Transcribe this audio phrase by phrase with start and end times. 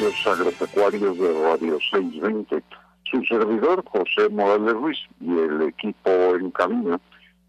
[0.00, 2.62] Negocios Agropecuarios de Radio 620.
[3.04, 6.98] Su servidor, José Morales Ruiz, y el equipo en camino,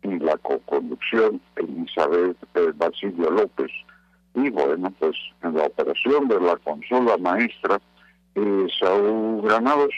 [0.04, 3.72] y la co-conducción, Elizabeth eh, Basilio López.
[4.36, 7.80] Y bueno, pues en la operación de la consola maestra,
[8.36, 9.94] eh, Saúl Granados.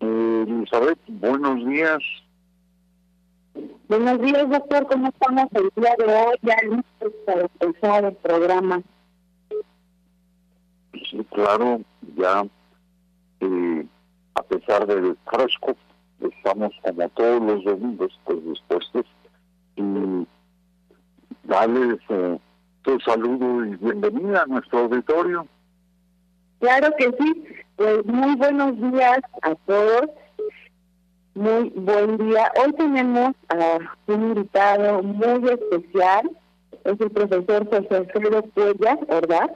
[0.00, 2.00] Eh, Elizabeth, buenos días.
[3.88, 4.84] Buenos días, doctor.
[4.88, 6.36] ¿Cómo estamos el día de hoy?
[6.42, 8.82] Ya listos para empezar el programa.
[11.04, 11.80] Sí, claro,
[12.16, 12.44] ya
[13.40, 13.86] eh,
[14.34, 15.76] a pesar del fresco,
[16.20, 19.06] estamos como todos los domingos pues dispuestos
[19.76, 20.26] y
[21.44, 22.38] darles eh,
[22.82, 25.46] tu saludo y bienvenida a nuestro auditorio.
[26.60, 27.44] Claro que sí,
[27.76, 30.10] pues muy buenos días a todos,
[31.34, 32.50] muy buen día.
[32.64, 36.30] Hoy tenemos a un invitado muy especial,
[36.84, 39.50] es el profesor José Alfredo Cuellas, ¿verdad?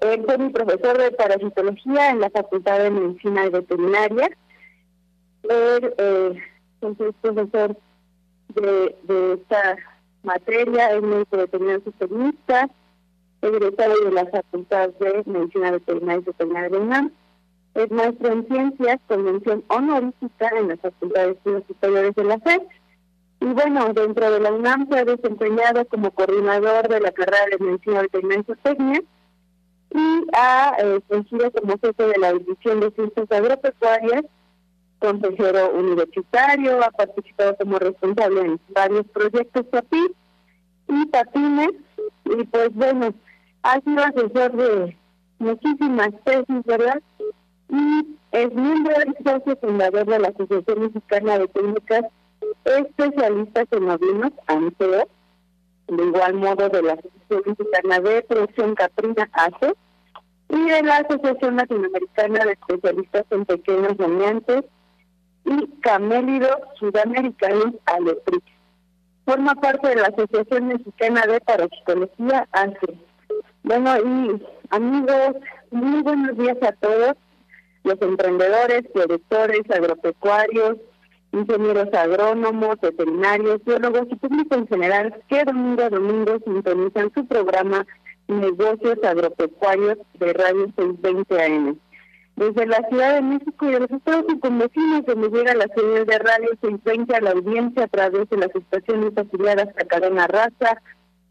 [0.00, 4.30] Él fue mi profesor de parasitología en la Facultad de Medicina y Veterinaria.
[5.42, 6.42] Él eh,
[6.82, 7.76] es profesor
[8.54, 9.76] de, esta
[10.22, 12.70] materia, es médico veterinario sistemista,
[13.42, 17.12] egresado de la Facultad de Medicina Veterinaria y Veterinaria de UNAM.
[17.74, 22.38] Es maestro en ciencias con mención honorífica en la Facultad de Estudios Superiores de la
[22.38, 22.62] FED.
[23.40, 27.64] Y bueno, dentro de la UNAM se ha desempeñado como coordinador de la carrera de
[27.64, 29.02] Medicina Veterinaria y Zootecnia
[29.90, 34.24] y ha eh, como jefe de la División de Ciencias Agropecuarias,
[34.98, 40.06] consejero universitario, ha participado como responsable en varios proyectos PAPI
[40.88, 41.72] y PAPINES,
[42.24, 43.14] y pues bueno,
[43.62, 44.96] ha sido asesor de
[45.38, 47.00] muchísimas tesis, ¿verdad?
[47.70, 52.04] Y es miembro del socio fundador de la Asociación Mexicana de Técnicas
[52.64, 55.08] Especialistas en Ovinos, ANSEO,
[55.88, 59.74] de igual modo de la Asociación Mexicana de Producción Caprina ACE
[60.50, 64.64] y de la Asociación Latinoamericana de Especialistas en Pequeños Rumiantes
[65.44, 68.44] y Camélidos Sudamericanos ALEPRIX.
[69.24, 72.98] Forma parte de la Asociación Mexicana de Parasitología ACE.
[73.62, 75.36] Bueno, y amigos,
[75.70, 77.14] muy buenos días a todos
[77.84, 80.76] los emprendedores, productores, agropecuarios,
[81.32, 87.86] ingenieros agrónomos, veterinarios, biólogos y público en general que domingo a domingo sintonizan su programa
[88.28, 91.78] Negocios Agropecuarios de Radio 620 AM.
[92.36, 96.18] Desde la Ciudad de México y de los estados vecinos donde llega la señal de
[96.18, 100.80] Radio 620 a la audiencia a través de las estaciones afiliadas a Cadena Raza,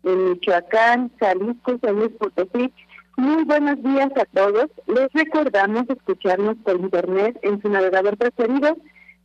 [0.04, 2.74] en Michoacán, Jalisco, San Luis Potosí.
[3.16, 4.68] Muy buenos días a todos.
[4.88, 8.78] Les recordamos escucharnos por internet en su navegador preferido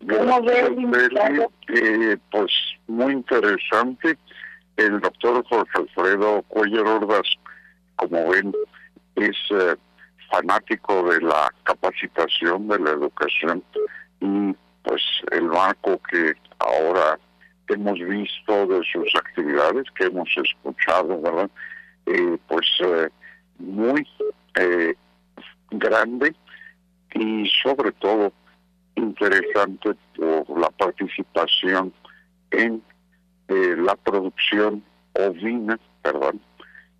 [0.00, 0.74] ¿cómo ve
[1.68, 2.50] eh, Pues
[2.86, 4.16] muy interesante.
[4.76, 7.26] El doctor Jorge Alfredo Cuellar Ordaz
[7.96, 8.52] como ven,
[9.16, 9.76] es eh,
[10.30, 13.62] fanático de la capacitación, de la educación
[14.20, 15.02] y pues
[15.32, 17.18] el marco que ahora
[17.68, 21.50] hemos visto de sus actividades, que hemos escuchado, ¿verdad?
[22.06, 22.66] eh, pues
[23.58, 24.06] muy
[25.70, 26.34] grande
[27.14, 28.32] y sobre todo
[28.94, 31.92] interesante por la participación
[32.50, 32.82] en
[33.48, 34.82] la producción
[35.14, 36.40] ovina, perdón,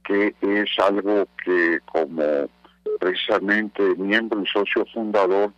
[0.06, 2.48] que es algo que como
[3.00, 5.52] precisamente miembro y socio fundador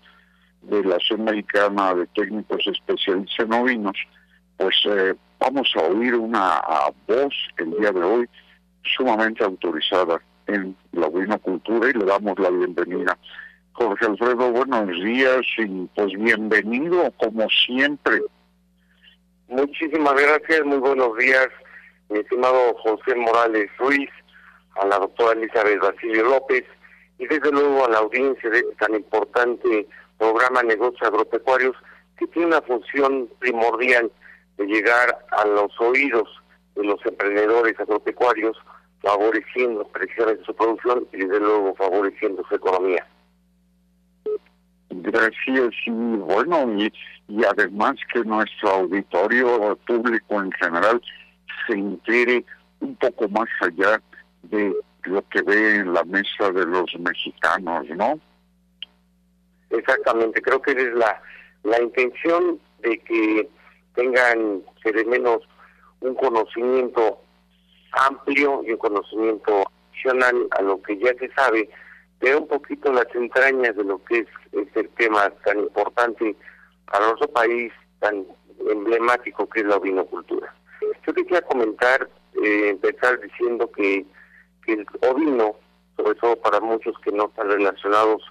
[0.63, 3.97] de la Asociación Mexicana de Técnicos Especialistas en Ovinos,
[4.57, 6.61] pues eh, vamos a oír una
[7.07, 8.29] voz el día de hoy
[8.83, 13.17] sumamente autorizada en la ovinocultura y le damos la bienvenida.
[13.73, 18.21] Jorge Alfredo, buenos días y pues bienvenido como siempre.
[19.47, 21.49] Muchísimas gracias, muy buenos días,
[22.09, 24.11] mi estimado José Morales Ruiz,
[24.81, 26.65] a la doctora Elizabeth Basilio López
[27.19, 29.87] y desde luego a la audiencia de este tan importante
[30.19, 31.77] programa Negocios Agropecuarios
[32.19, 34.11] que tiene una función primordial
[34.57, 36.29] de llegar a los oídos
[36.75, 38.57] de los emprendedores agropecuarios,
[39.03, 43.07] favoreciendo precisamente su producción y desde luego favoreciendo su economía.
[44.91, 46.93] Gracias y bueno, y,
[47.45, 51.01] además que nuestro auditorio público en general
[51.67, 52.45] se entere
[52.81, 54.01] un poco más allá
[54.51, 54.75] de
[55.05, 58.19] lo que ve en la mesa de los mexicanos, ¿no?
[59.71, 61.21] Exactamente, creo que es la,
[61.63, 63.49] la intención de que
[63.95, 65.47] tengan, que menos,
[66.01, 67.21] un conocimiento
[67.93, 71.69] amplio y un conocimiento adicional a lo que ya se sabe,
[72.19, 76.37] pero un poquito las entrañas de lo que es este tema tan importante
[76.91, 78.27] para nuestro país, tan
[78.69, 80.55] emblemático que es la vinocultura.
[81.07, 82.09] Yo quería comentar,
[82.43, 84.05] eh, empezar diciendo que
[84.73, 85.57] el ovino,
[85.97, 88.23] sobre todo para muchos que no están relacionados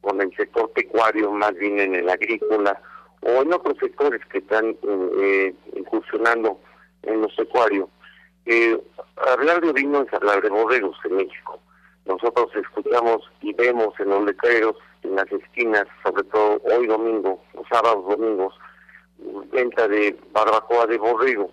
[0.00, 2.80] con el sector pecuario, más bien en el agrícola
[3.22, 4.76] o en otros sectores que están
[5.18, 6.60] eh, incursionando
[7.02, 7.88] en los pecuarios.
[8.44, 8.80] Eh,
[9.16, 11.58] hablar de ovino es hablar de borregos en México.
[12.04, 17.66] Nosotros escuchamos y vemos en los letreros, en las esquinas, sobre todo hoy domingo, los
[17.68, 18.54] sábados domingos,
[19.52, 21.50] venta de barbacoa de borrego.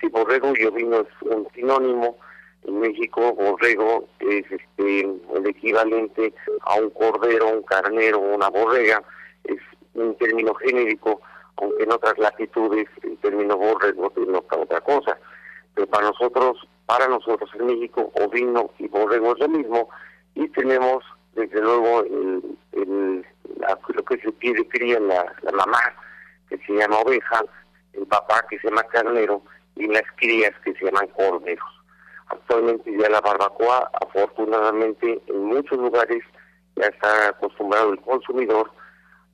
[0.00, 2.16] Sí, borrego y ovino es un sinónimo,
[2.64, 9.02] en México, borrego es este, el equivalente a un cordero, un carnero, una borrega,
[9.44, 9.58] es
[9.94, 11.20] un término genérico,
[11.56, 15.18] aunque en otras latitudes el término borrego denota otra cosa.
[15.74, 19.88] Pero para nosotros, para nosotros en México, ovino y borrego es lo mismo,
[20.34, 21.04] y tenemos
[21.34, 22.42] desde luego el,
[23.94, 25.80] lo que se pide cría la, la mamá,
[26.48, 27.44] que se llama oveja,
[27.92, 29.42] el papá que se llama carnero,
[29.76, 31.79] y las crías que se llaman corderos.
[32.30, 36.22] Actualmente ya la barbacoa, afortunadamente, en muchos lugares
[36.76, 38.70] ya está acostumbrado el consumidor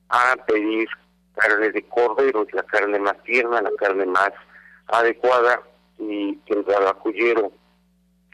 [0.09, 0.89] a pedir
[1.35, 4.31] carne de cordero, la carne más tierna, la carne más
[4.87, 5.63] adecuada,
[5.99, 7.53] y el barbacullero,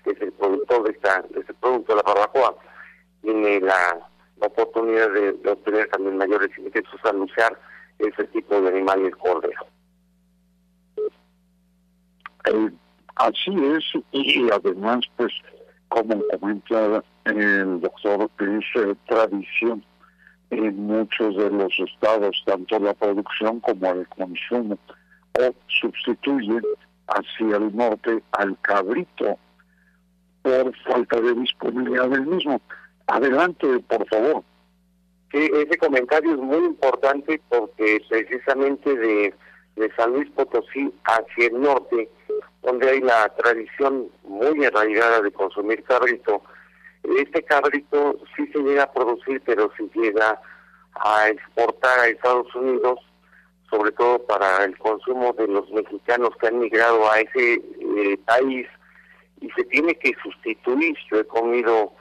[0.05, 2.57] que es el productor de, esta, de este producto, la barbacoa,
[3.23, 7.57] tiene la, oportunidad de, obtener también mayores ingresos al usar
[7.99, 9.67] ese tipo de animal, el cordero.
[13.17, 15.33] Así es, y además, pues,
[15.89, 19.85] como comenta el doctor, es tradición
[20.51, 24.79] en muchos de los estados, tanto la producción como el consumo,
[25.39, 26.63] o sustituyen
[27.09, 29.39] hacia el norte al cabrito
[30.43, 32.61] por falta de disponibilidad del mismo.
[33.07, 34.43] Adelante, por favor.
[35.33, 39.35] Sí, ese comentario es muy importante porque precisamente de,
[39.77, 42.11] de San Luis Potosí hacia el norte,
[42.63, 46.43] donde hay la tradición muy arraigada de consumir cabrito.
[47.19, 50.41] Este cabrito sí se llega a producir, pero sí llega
[50.95, 53.01] a exportar a Estados Unidos,
[53.69, 58.67] sobre todo para el consumo de los mexicanos que han migrado a ese eh, país
[59.41, 60.97] y se tiene que sustituir.
[61.11, 61.93] Yo he comido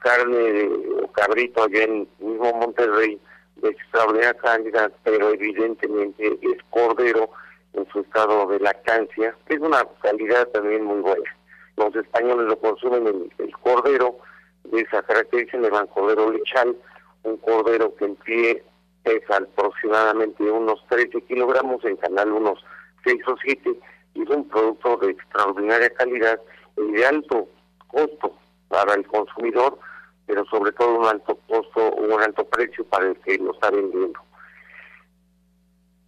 [0.00, 3.20] carne de cabrito allá en mismo Monterrey
[3.56, 7.30] de extraordinaria calidad, pero evidentemente es cordero
[7.74, 11.36] en su estado de lactancia, que es una calidad también muy buena.
[11.76, 14.18] Los españoles lo consumen el, cordero,
[14.64, 16.76] de esa característica le van cordero lechal,
[17.22, 18.64] un cordero que en pie
[19.02, 22.62] pesa aproximadamente unos 13 kilogramos, en canal unos
[23.04, 23.80] 6 o 7,
[24.14, 26.40] y es un producto de extraordinaria calidad
[26.76, 27.48] y de alto
[27.86, 28.36] costo
[28.68, 29.78] para el consumidor,
[30.26, 34.20] pero sobre todo un alto costo, un alto precio para el que lo está vendiendo.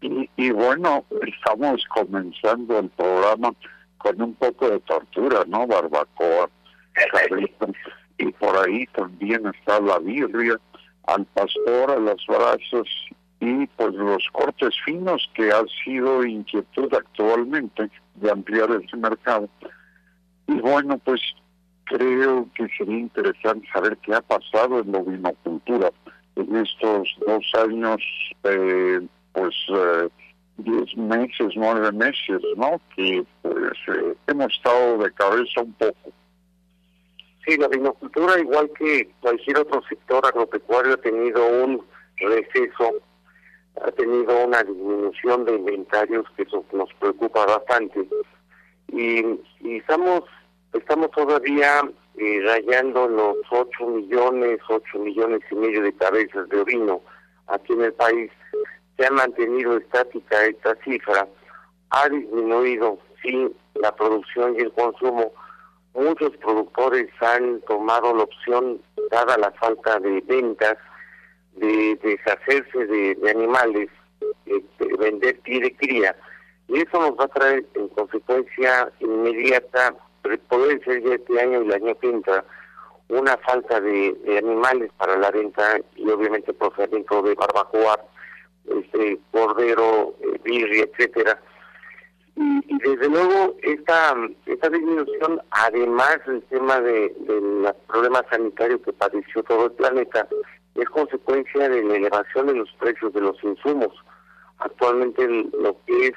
[0.02, 3.54] Y, bueno, estamos comenzando el programa
[3.99, 5.66] con un poco de tortura, ¿no?
[5.66, 6.50] Barbacoa,
[8.18, 10.59] y por ahí también está la birria,
[11.06, 12.88] al pastor, a las brasas
[13.40, 19.49] y pues los cortes finos que ha sido inquietud actualmente de ampliar ese mercado.
[20.47, 21.21] Y bueno, pues
[21.85, 25.90] creo que sería interesante saber qué ha pasado en la vinocultura
[26.37, 28.00] en estos dos años,
[28.44, 29.00] eh,
[29.33, 30.09] pues eh,
[30.59, 32.81] diez meses, nueve meses, ¿no?
[32.95, 36.12] Que pues eh, hemos estado de cabeza un poco.
[37.47, 41.85] Sí, la vinocultura, igual que cualquier otro sector agropecuario, ha tenido un
[42.17, 42.93] receso,
[43.85, 48.07] ha tenido una disminución de inventarios que eso nos preocupa bastante.
[48.89, 49.25] Y,
[49.61, 50.23] y estamos
[50.73, 51.83] estamos todavía
[52.19, 57.01] eh, rayando los 8 millones, 8 millones y medio de cabezas de ovino
[57.47, 58.31] aquí en el país.
[59.02, 61.26] Se ha mantenido estática esta cifra,
[61.90, 65.32] ha disminuido, sí, la producción y el consumo.
[65.92, 68.80] Muchos productores han tomado la opción,
[69.11, 70.78] dada la falta de ventas,
[71.56, 73.88] de deshacerse de, animales,
[74.47, 76.14] de vender pie de cría.
[76.68, 79.97] Y eso nos va a traer en consecuencia inmediata
[80.49, 82.44] poder ser ya este año y el año que entra
[83.09, 87.99] una falta de, animales para la venta y obviamente procesamiento de barbacoa,
[88.66, 91.40] este cordero, eh, birria, etcétera.
[92.37, 94.16] Y, desde luego esta
[94.47, 100.26] esta disminución, además del tema de, de los problemas sanitarios que padeció todo el planeta,
[100.75, 103.92] es consecuencia de la elevación de los precios de los insumos.
[104.59, 106.14] Actualmente lo que es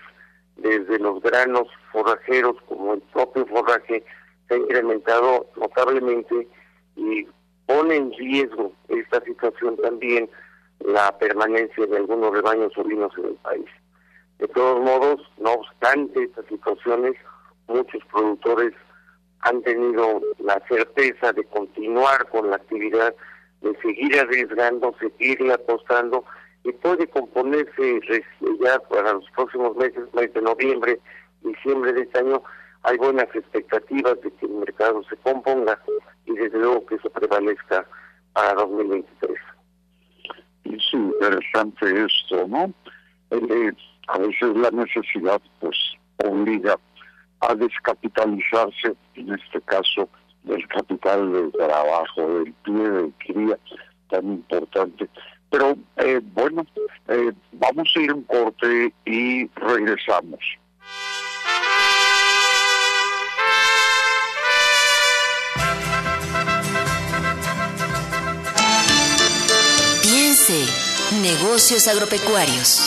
[0.57, 4.03] desde los granos forrajeros como el propio forraje
[4.47, 6.47] se ha incrementado notablemente
[6.95, 7.27] y
[7.65, 10.29] pone en riesgo esta situación también
[10.79, 13.65] la permanencia de algunos rebaños ovinos en el país.
[14.39, 17.15] De todos modos, no obstante estas situaciones,
[17.67, 18.73] muchos productores
[19.41, 23.15] han tenido la certeza de continuar con la actividad,
[23.61, 26.25] de seguir arriesgando, seguir apostando
[26.63, 28.01] y puede componerse
[28.59, 30.99] ya para los próximos meses, mes de noviembre,
[31.41, 32.41] diciembre de este año,
[32.83, 35.79] hay buenas expectativas de que el mercado se componga
[36.25, 37.85] y desde luego que eso prevalezca
[38.33, 39.37] para 2023.
[40.65, 42.73] Es interesante esto, ¿no?
[43.31, 43.71] Eh,
[44.07, 45.77] a veces la necesidad pues
[46.23, 46.77] obliga
[47.41, 50.09] a descapitalizarse, en este caso
[50.43, 53.57] del capital de trabajo, del pie de cría
[54.09, 55.09] tan importante
[55.55, 56.65] pero eh, bueno,
[57.07, 60.39] eh, vamos a ir un corte y regresamos.
[71.25, 72.81] Negocios agropecuarios.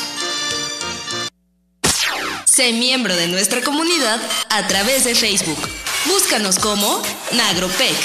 [2.45, 5.59] Sé miembro de nuestra comunidad a través de Facebook.
[6.07, 7.03] Búscanos como
[7.33, 7.97] Nagropec.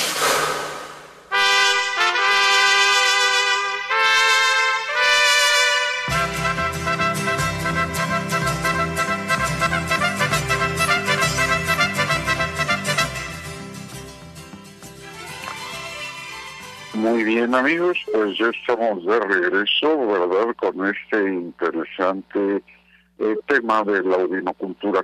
[17.26, 20.54] Bien amigos, pues ya estamos de regreso, ¿verdad?
[20.58, 22.62] Con este interesante
[23.18, 25.02] eh, tema de la ovinocultura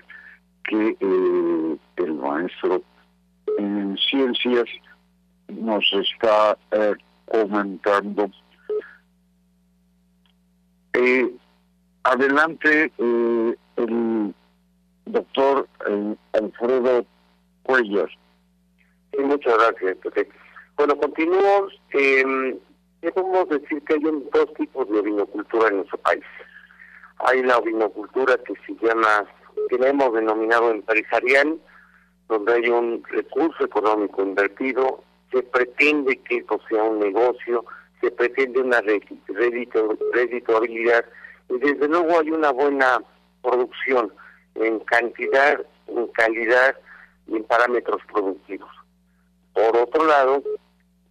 [0.65, 2.81] que eh, el maestro
[3.57, 4.65] en ciencias
[5.47, 6.95] nos está eh,
[7.25, 8.29] comentando.
[12.03, 14.35] adelante, el
[15.05, 15.69] doctor
[16.33, 17.05] Alfredo
[17.63, 18.09] Cuellas.
[19.13, 19.97] Sí, muchas gracias,
[20.79, 21.67] bueno, continúo.
[21.91, 22.57] Eh,
[23.13, 26.23] podemos decir que hay dos tipos de ovinocultura en nuestro país.
[27.17, 29.25] Hay la ovinocultura que se llama,
[29.69, 31.59] que la hemos denominado empresarial,
[32.29, 37.65] donde hay un recurso económico invertido, se pretende que esto sea un negocio,
[37.99, 38.79] se pretende una
[40.13, 41.03] redituabilidad
[41.49, 43.03] y desde luego hay una buena
[43.41, 44.13] producción
[44.55, 46.77] en cantidad, en calidad
[47.27, 48.71] y en parámetros productivos.
[49.51, 50.41] Por otro lado,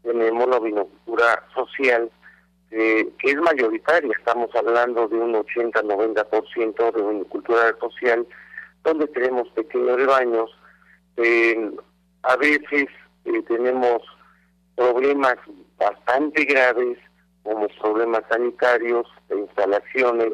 [0.02, 2.10] tenemos la vinocultura social,
[2.70, 8.26] que es mayoritaria, estamos hablando de un 80-90% de vinocultura social,
[8.84, 10.50] donde tenemos pequeños rebaños.
[12.22, 12.86] a veces
[13.24, 14.02] eh, tenemos
[14.76, 15.36] problemas
[15.78, 16.98] bastante graves,
[17.42, 20.32] como problemas sanitarios, de instalaciones,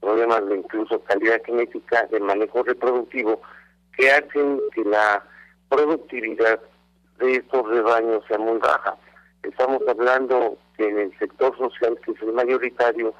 [0.00, 3.40] problemas de incluso calidad genética, de manejo reproductivo,
[3.96, 5.24] que hacen que la
[5.68, 6.60] productividad
[7.22, 8.96] de estos rebaños sea muy baja.
[9.42, 13.14] Estamos hablando que en el sector social, que es el mayoritario,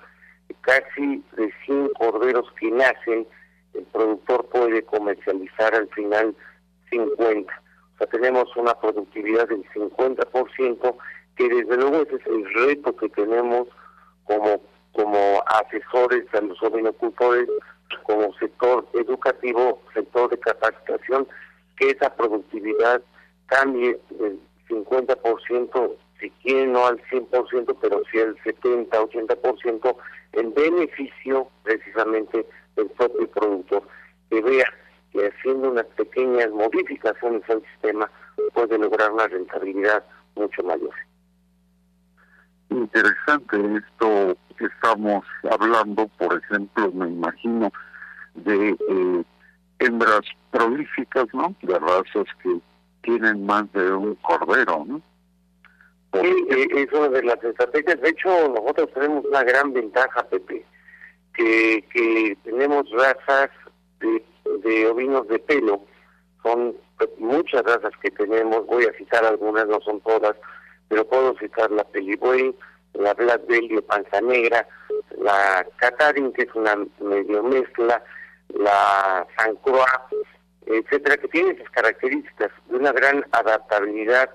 [0.63, 3.27] casi de 100 corderos que nacen,
[3.75, 6.35] el productor puede comercializar al final
[6.91, 7.53] 50.
[7.53, 10.97] O sea, tenemos una productividad del 50%,
[11.37, 13.69] que desde luego ese es el reto que tenemos
[14.25, 14.61] como,
[14.93, 17.49] como asesores a los ovinocultores,
[18.03, 21.27] como sector educativo, sector de capacitación,
[21.77, 23.03] que esa productividad
[23.47, 29.97] cambie del 50%, si quieren no al 100%, pero sí al 70, 80%
[30.33, 32.47] en beneficio precisamente
[32.77, 33.83] del propio productor,
[34.31, 34.67] que vea
[35.13, 38.11] que haciendo unas pequeñas modificaciones al sistema
[38.55, 40.05] puede lograr una rentabilidad
[40.37, 40.95] mucho mayor.
[42.71, 47.71] Interesante esto estamos hablando, por ejemplo, me imagino
[48.35, 49.25] de eh,
[49.81, 51.55] hembras prolíficas, ¿no?
[51.63, 52.59] De razas que
[53.03, 55.03] tienen más de un cordero, ¿no?
[56.15, 58.01] Sí, eh, es una de las estrategias.
[58.01, 60.65] De hecho, nosotros tenemos una gran ventaja, Pepe,
[61.35, 63.51] que, que tenemos razas
[64.01, 65.83] de, ovinos de pelo.
[66.43, 66.77] Son
[67.19, 70.37] muchas razas que tenemos, voy a citar algunas, no son todas,
[70.89, 72.55] pero puedo citar la Pelibuey,
[72.95, 74.67] la Black Belly Panza Negra,
[75.19, 78.03] la Catarin, que es una medio mezcla,
[78.49, 79.87] la San Croix,
[80.67, 84.31] etcétera, que tiene esas características de una gran adaptabilidad,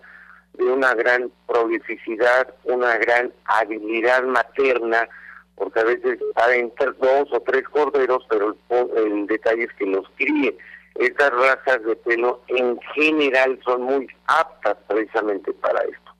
[0.53, 5.07] de una gran prolificidad, una gran habilidad materna,
[5.55, 10.07] porque a veces saben dos o tres corderos, pero el, el detalle es que los
[10.17, 10.57] críe.
[10.95, 16.11] Estas razas de pelo en general son muy aptas precisamente para esto.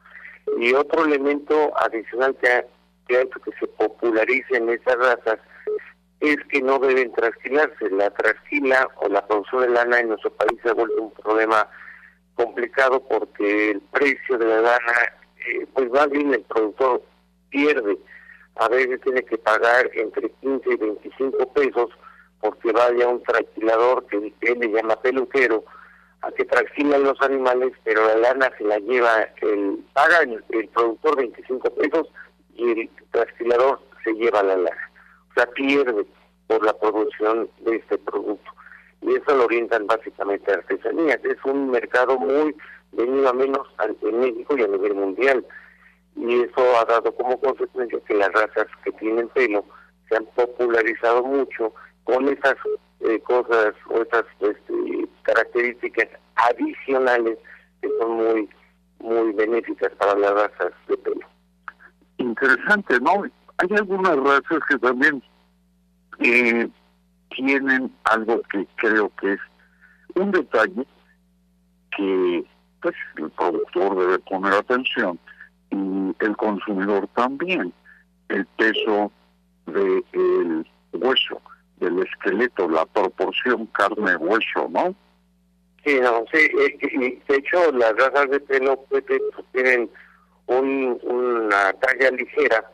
[0.60, 2.66] Y otro elemento adicional que ha,
[3.08, 5.40] que ha hecho que se popularicen estas razas
[6.20, 7.90] es que no deben trasquilarse.
[7.92, 11.68] La trasquila o la producción de lana en nuestro país se ha vuelto un problema
[12.36, 15.14] complicado porque el precio de la lana,
[15.48, 17.02] eh, pues va bien el productor
[17.50, 17.98] pierde.
[18.56, 21.90] A veces tiene que pagar entre 15 y 25 pesos
[22.40, 25.64] porque vaya un trasquilador que él le llama peluquero
[26.22, 30.68] a que trasquilan los animales, pero la lana se la lleva, el paga el, el
[30.70, 32.08] productor 25 pesos
[32.56, 34.87] y el trasquilador se lleva la lana
[35.46, 36.06] pierde
[36.48, 38.52] por la producción de este producto.
[39.02, 41.20] Y eso lo orientan básicamente a artesanías.
[41.24, 42.56] Es un mercado muy
[42.94, 43.68] venido a menos
[44.02, 45.46] en México y a nivel mundial.
[46.16, 49.64] Y eso ha dado como consecuencia que las razas que tienen pelo
[50.10, 51.74] se han popularizado mucho
[52.06, 52.56] con esas
[53.02, 57.38] eh, cosas o esas este, características adicionales
[57.82, 58.50] que son muy
[59.00, 61.28] muy benéficas para las razas de pelo.
[62.18, 63.24] Interesante, ¿no?
[63.58, 65.22] hay algunas razas que también
[66.20, 66.68] eh,
[67.30, 69.40] tienen algo que creo que es
[70.16, 70.86] un detalle
[71.96, 72.46] que
[72.82, 75.20] pues el productor debe poner atención
[75.72, 77.74] y el consumidor también.
[78.30, 79.12] El peso
[79.66, 81.42] del hueso
[81.80, 84.96] del esqueleto la proporción carne hueso no
[85.86, 89.04] sí no sí eh, de hecho las razas de pelo pues,
[89.52, 89.90] tienen
[90.48, 92.72] un, una talla ligera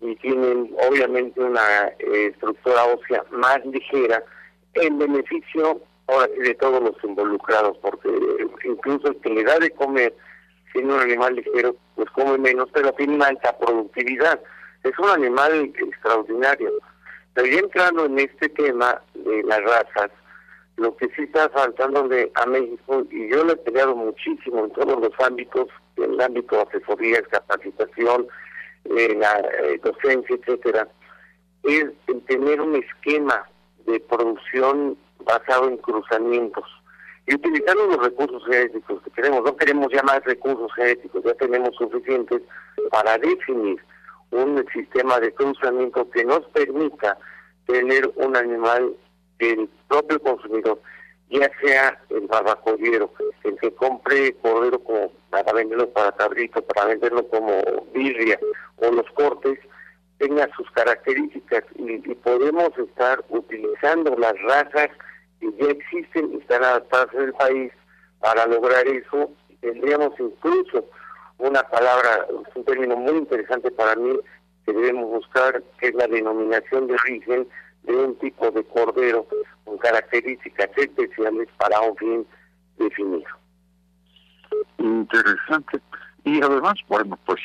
[0.00, 4.22] y tienen obviamente una eh, estructura ósea más ligera
[4.74, 5.80] en beneficio
[6.38, 8.08] de todos los involucrados, porque
[8.64, 10.14] incluso el que le da de comer,
[10.72, 14.40] siendo un animal ligero, pues come menos, pero tiene una alta productividad.
[14.84, 16.70] Es un animal extraordinario.
[17.34, 20.10] Pero ya entrando en este tema de las razas,
[20.76, 25.00] lo que sí está faltándole a México, y yo lo he peleado muchísimo en todos
[25.00, 28.28] los ámbitos, en el ámbito de asesoría, capacitación,
[28.90, 30.88] en la eh, docencia, etcétera,
[31.64, 31.86] es
[32.26, 33.48] tener un esquema
[33.86, 36.64] de producción basado en cruzamientos
[37.26, 39.42] y utilizando los recursos genéticos que tenemos.
[39.44, 42.42] No queremos ya más recursos genéticos, ya tenemos suficientes
[42.90, 43.78] para definir
[44.30, 47.18] un sistema de cruzamiento que nos permita
[47.66, 48.94] tener un animal
[49.38, 50.80] del propio consumidor,
[51.30, 53.12] ya sea el barbacollero,
[53.44, 57.62] el que compre cordero como para venderlo para cabrito, para venderlo como
[57.92, 58.38] birria,
[58.76, 59.58] o los cortes
[60.18, 64.88] tengan sus características y, podemos estar utilizando las razas
[65.40, 67.72] que ya existen y están adaptadas en el país
[68.18, 69.30] para lograr eso.
[69.60, 70.88] Tendríamos incluso
[71.38, 74.18] una palabra, un término muy interesante para mí
[74.64, 77.46] que debemos buscar, que es la denominación de origen
[77.86, 79.26] de un tipo de cordero
[79.64, 82.26] con características especiales para un fin
[82.78, 83.30] definido.
[84.78, 85.80] Interesante.
[86.24, 87.40] Y además, bueno, pues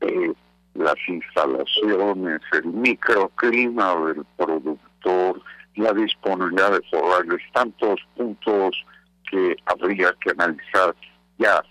[0.00, 0.32] eh,
[0.74, 5.42] las instalaciones, el microclima del productor,
[5.76, 8.84] la disponibilidad de forrales, tantos puntos
[9.30, 10.94] que habría que analizar
[11.38, 11.62] ya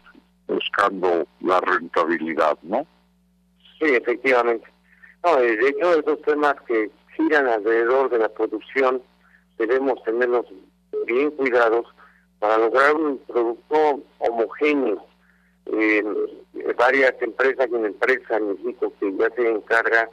[0.47, 2.85] buscando la rentabilidad, ¿no?
[3.79, 4.67] Sí, efectivamente.
[5.23, 9.01] No, de hecho, esos temas que giran alrededor de la producción
[9.57, 10.45] debemos tenerlos
[11.05, 11.85] bien cuidados
[12.39, 15.05] para lograr un producto homogéneo
[15.65, 16.03] eh,
[16.77, 20.09] varias empresas y una empresa en México que ya se encarga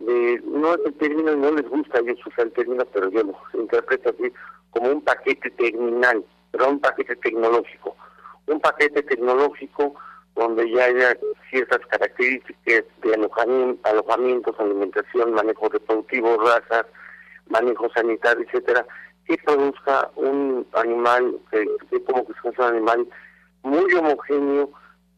[0.00, 3.60] de, no es el término, no les gusta ellos usar el término, pero yo lo
[3.60, 4.32] interpreto así,
[4.70, 7.96] como un paquete terminal, pero un paquete tecnológico.
[8.46, 9.94] Un paquete tecnológico
[10.38, 11.18] donde ya haya
[11.50, 16.86] ciertas características de alojamiento, alojamientos, alimentación, manejo reproductivo, razas,
[17.48, 18.86] manejo sanitario, etcétera,
[19.26, 23.08] que produzca un animal, que, como que es un animal
[23.62, 24.70] muy homogéneo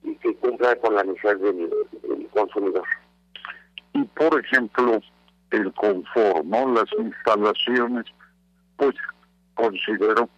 [0.02, 1.70] y que cumpla con la necesidad del,
[2.32, 2.86] consumidor.
[3.92, 5.00] Y por ejemplo,
[5.50, 6.72] el confort, ¿no?
[6.72, 8.06] Las instalaciones,
[8.76, 8.94] pues
[9.54, 10.28] considero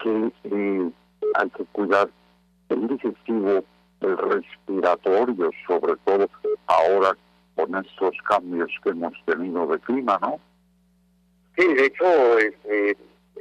[0.00, 0.90] que eh,
[1.34, 2.10] hay que cuidar
[2.68, 3.64] el digestivo,
[4.00, 6.28] el respiratorio, sobre todo
[6.66, 7.16] ahora
[7.56, 10.38] con estos cambios que hemos tenido de clima, ¿no?
[11.56, 12.96] Sí, de hecho, este,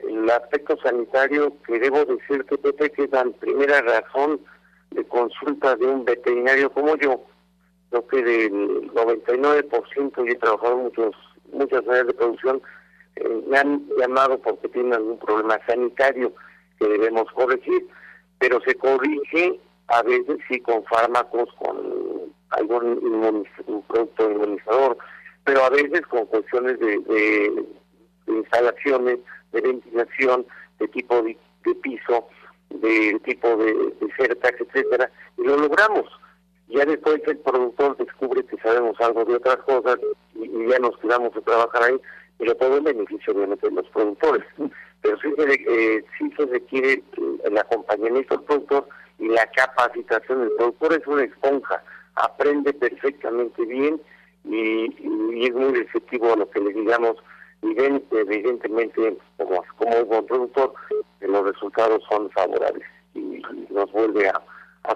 [0.08, 4.40] el aspecto sanitario que debo decir que Pepe que es la primera razón
[4.92, 7.24] de consulta de un veterinario como yo,
[7.92, 11.16] lo que del 99% y he trabajado muchos
[11.52, 12.62] muchas áreas de producción
[13.16, 16.34] eh, me han llamado porque tienen algún problema sanitario
[16.80, 17.88] que debemos corregir,
[18.40, 24.98] pero se corrige a veces sí con fármacos, con algún un producto inmunizador,
[25.44, 27.66] pero a veces con cuestiones de
[28.28, 29.20] instalaciones,
[29.52, 30.46] de ventilación,
[30.80, 31.38] de tipo de,
[31.82, 32.28] piso,
[32.70, 36.06] de tipo de, de etcétera, y lo logramos.
[36.70, 39.98] Ya después el productor descubre que sabemos algo de otras cosas
[40.36, 42.02] y, ya nos quedamos a trabajar ahí,
[42.38, 44.46] pero todo en beneficio obviamente de los productores.
[45.02, 47.04] Pero sí se, eh, sí se requiere
[47.46, 48.88] el acompañamiento del productor
[49.20, 51.84] y la capacitación del productor es una esponja,
[52.16, 54.02] aprende perfectamente bien
[54.44, 57.16] y, es muy receptivo a lo que le digamos
[57.62, 60.74] evidentemente, como, como buen productor,
[61.22, 64.42] los resultados son favorables y, nos vuelve a,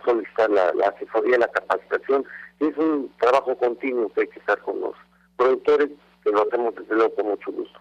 [0.05, 2.23] solicitar la, asesoría, la capacitación.
[2.59, 4.95] es un trabajo continuo que hay que estar con los
[5.35, 5.89] productores,
[6.23, 7.79] que lo hacemos desde luego con mucho gusto.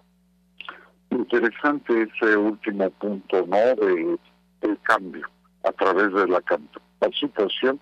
[1.10, 3.56] Interesante ese último punto, ¿no?
[3.56, 4.18] De,
[4.62, 5.26] el cambio
[5.64, 7.80] a través de la capacitación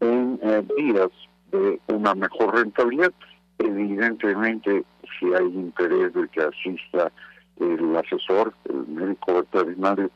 [0.00, 1.10] en eh, días
[1.52, 3.12] de una mejor rentabilidad.
[3.58, 4.84] Evidentemente,
[5.18, 7.12] si hay interés de que asista
[7.58, 10.10] el asesor, el médico veterinario,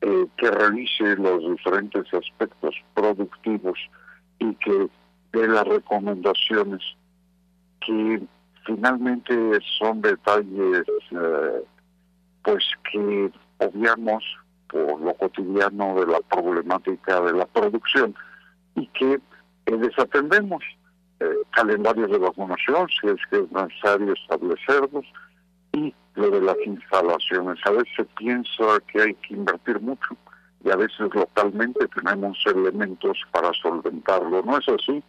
[0.00, 3.78] eh, que realice los diferentes aspectos productivos
[4.38, 4.88] y que
[5.32, 6.80] dé las recomendaciones
[7.86, 8.20] que
[8.64, 9.34] finalmente
[9.78, 11.62] son detalles eh,
[12.42, 14.24] pues que obviamos
[14.70, 18.14] por lo cotidiano de la problemática de la producción
[18.74, 19.14] y que
[19.66, 20.62] eh, desatendemos
[21.20, 25.04] eh, calendarios de vacunación, si es que es necesario establecerlos,
[25.72, 27.58] y lo de las instalaciones.
[27.64, 30.16] A veces se piensa que hay que invertir mucho
[30.64, 34.42] y a veces localmente tenemos elementos para solventarlo.
[34.42, 35.02] ¿No es así?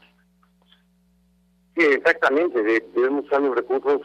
[1.76, 2.62] Sí, exactamente.
[2.93, 4.02] Debemos usar los recursos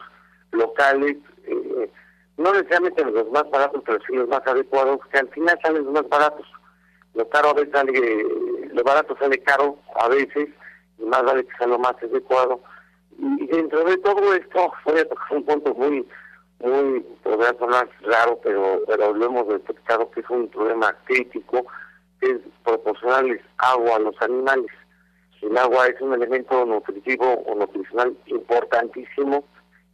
[0.52, 1.90] locales, eh,
[2.36, 5.92] no necesariamente los más baratos, pero sí los más adecuados, que al final salen los
[5.92, 6.46] más baratos.
[7.14, 8.26] Lo caro a veces sale,
[8.72, 10.48] lo barato sale caro a veces,
[10.98, 12.60] y más vale que sea lo más adecuado.
[13.18, 16.06] Y dentro de todo esto, voy a tocar un punto muy,
[16.60, 21.64] muy, podría sonar raro, pero, pero lo hemos detectado que es un problema crítico,
[22.20, 24.70] que es proporcionarles agua a los animales.
[25.40, 29.44] El agua es un elemento nutritivo o nutricional importantísimo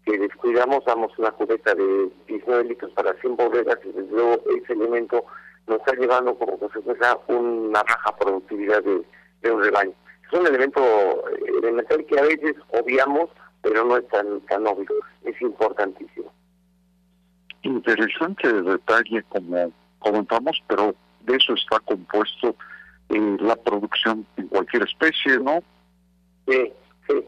[0.05, 4.73] que descuidamos, damos una cubeta de 19 litros para 100 bodegas y desde luego ese
[4.73, 5.25] elemento
[5.67, 9.03] nos está llevando como consecuencia una baja productividad de,
[9.43, 9.95] de un rebaño
[10.33, 10.81] es un elemento
[11.29, 14.89] eh, elemental que a veces obviamos, pero no es tan, tan obvio,
[15.25, 16.33] es importantísimo.
[17.63, 22.57] Interesante detalle como comentamos, pero de eso está compuesto
[23.11, 25.63] eh, la producción en cualquier especie, ¿no?
[26.49, 26.73] Sí,
[27.09, 27.25] sí.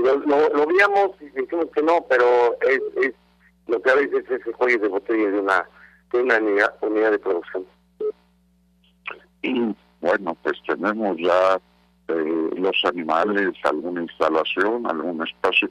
[0.00, 3.14] Lo, lo, veíamos y decimos que no, pero es, es
[3.66, 5.68] lo que a veces es el cuello de botella de una,
[6.12, 6.38] de una
[6.80, 7.66] unidad de producción.
[9.42, 11.60] Y bueno, pues tenemos ya
[12.08, 15.68] eh, los animales, alguna instalación, algún espacio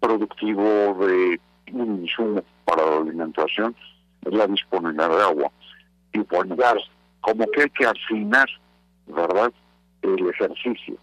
[0.00, 1.40] productivo de
[1.72, 3.74] un insumo para la alimentación,
[4.24, 5.50] es la disponibilidad de agua.
[6.12, 6.56] Y bueno,
[7.20, 8.48] como que hay que afinar,
[9.06, 9.52] ¿verdad?,
[10.02, 10.96] el ejercicio.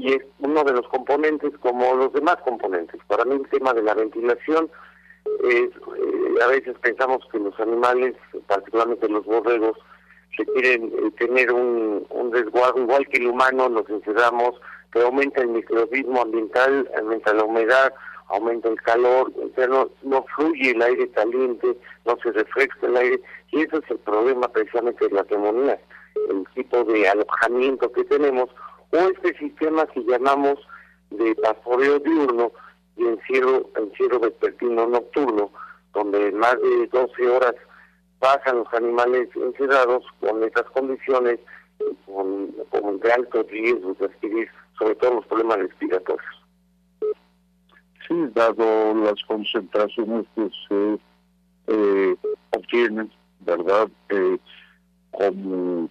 [0.00, 3.00] Y es uno de los componentes como los demás componentes.
[3.08, 4.70] Para mí el tema de la ventilación
[5.44, 8.14] es, eh, a veces pensamos que los animales,
[8.46, 9.76] particularmente los borregos,
[10.36, 14.54] que quieren eh, tener un, un resguardo igual que el humano, nos encerramos,
[14.92, 17.92] que aumenta el microbismo ambiental, aumenta la humedad,
[18.28, 19.32] aumenta el calor,
[19.68, 23.98] no, no fluye el aire caliente, no se refresca el aire, y ese es el
[23.98, 25.78] problema precisamente de la neumonía,
[26.30, 28.48] el tipo de alojamiento que tenemos,
[28.92, 30.58] o este sistema que llamamos
[31.10, 32.52] de pastoreo diurno
[32.96, 35.50] y encierro, encierro vespertino nocturno,
[35.94, 37.54] donde más de 12 horas
[38.18, 41.40] pasan los animales encerrados con estas condiciones
[42.06, 46.42] con, con de alto riesgo de sobre todo los problemas respiratorios.
[48.06, 50.98] Sí, dado las concentraciones que se
[51.68, 52.16] eh,
[52.50, 53.88] obtienen, ¿verdad?
[54.08, 54.38] Eh,
[55.10, 55.88] como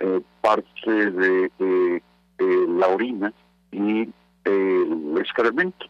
[0.00, 2.02] eh, parte de
[2.38, 3.32] la orina
[3.72, 4.08] y
[4.44, 5.86] el excremento.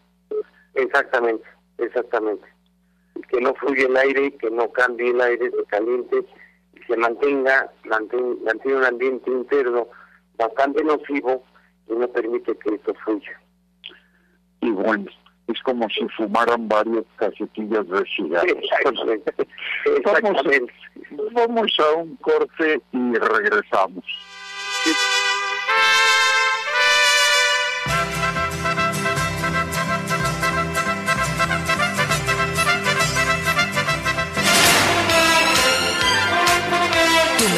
[0.73, 1.45] Exactamente,
[1.77, 2.45] exactamente.
[3.29, 6.25] Que no fluya el aire, que no cambie el aire, se caliente
[6.87, 9.87] se mantenga, mantenga, un ambiente interno
[10.37, 11.43] bastante nocivo
[11.89, 13.41] y no permite que eso fluya.
[14.61, 15.05] Y bueno,
[15.47, 18.57] es como si fumaran varias casetillas de cigarros.
[18.63, 19.33] Exactamente.
[19.97, 20.73] Exactamente.
[21.11, 24.05] Vamos, vamos a un corte y regresamos.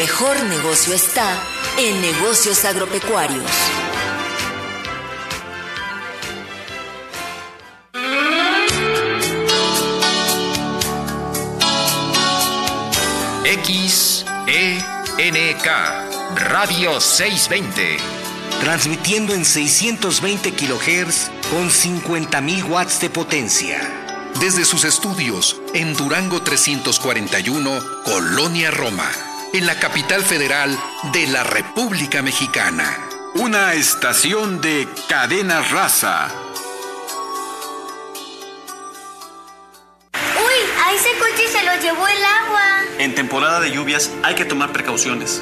[0.08, 1.38] Mejor negocio está
[1.78, 3.43] en negocios agropecuarios.
[15.17, 15.67] XENK
[16.36, 17.98] Radio 620.
[18.62, 23.82] Transmitiendo en 620 kHz con 50.000 watts de potencia.
[24.39, 30.77] Desde sus estudios en Durango 341, Colonia Roma en la capital federal
[31.13, 32.97] de la República Mexicana.
[33.36, 36.29] Una estación de cadena raza.
[40.13, 40.60] ¡Uy!
[40.86, 42.83] A ese coche se lo llevó el agua.
[42.99, 45.41] En temporada de lluvias hay que tomar precauciones.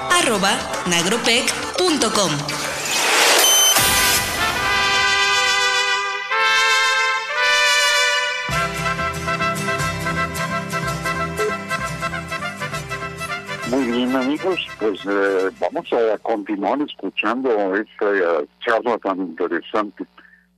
[13.69, 20.05] Muy bien amigos, pues eh, vamos a continuar escuchando esta eh, charla tan interesante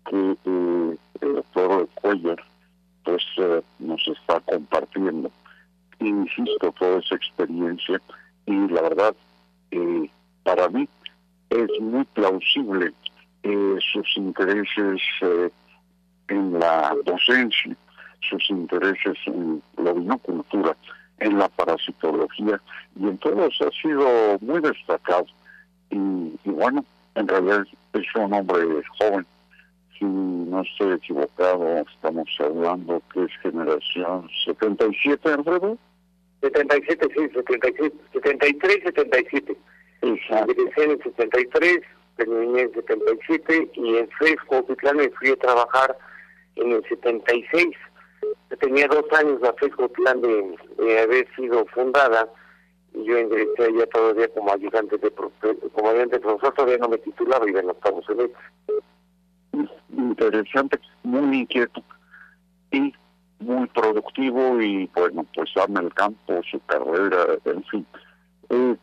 [0.09, 2.43] que eh, el doctor Cuellar
[3.03, 3.23] pues
[3.79, 5.31] nos está compartiendo.
[5.99, 8.01] Insisto, toda esa experiencia
[8.45, 9.15] y la verdad,
[9.73, 10.09] eh,
[10.43, 10.87] para mí
[11.49, 12.93] es muy plausible
[13.43, 15.49] eh, sus intereses eh,
[16.27, 17.75] en la docencia,
[18.29, 20.75] sus intereses en la vinocultura,
[21.19, 22.61] en la parasitología
[22.99, 25.25] y en todos ha sido muy destacado.
[25.89, 29.25] Y, y bueno, en realidad es un hombre joven.
[29.97, 35.77] Si no estoy equivocado, estamos hablando que es generación 77, Alfredo.
[36.43, 39.57] 77, sí, 77, 73, 77.
[40.01, 40.51] Exacto.
[40.51, 41.79] en el 73,
[42.17, 45.97] terminé en 77 y en Fresco, me fui a trabajar
[46.57, 47.69] en el 76.
[48.59, 52.29] Tenía dos años la Fresco Plan de, de, haber sido fundada
[52.93, 56.97] y yo ingresé allá todavía como ayudante de como ayudante de profesor, todavía no me
[56.97, 58.43] titulaba, iba en octavo semestre.
[59.97, 61.81] Interesante, muy inquieto.
[62.71, 62.93] Y
[63.43, 67.85] muy productivo y bueno, pues arma el campo, su carrera, en fin.
[68.49, 68.75] Eh,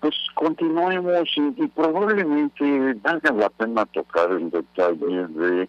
[0.00, 5.68] pues continuemos y, probablemente valga la pena tocar el detalle de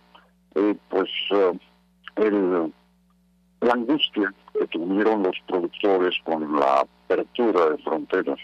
[0.56, 1.60] eh, pues eh,
[2.16, 2.74] el,
[3.62, 8.40] la angustia que tuvieron los productores con la apertura de fronteras,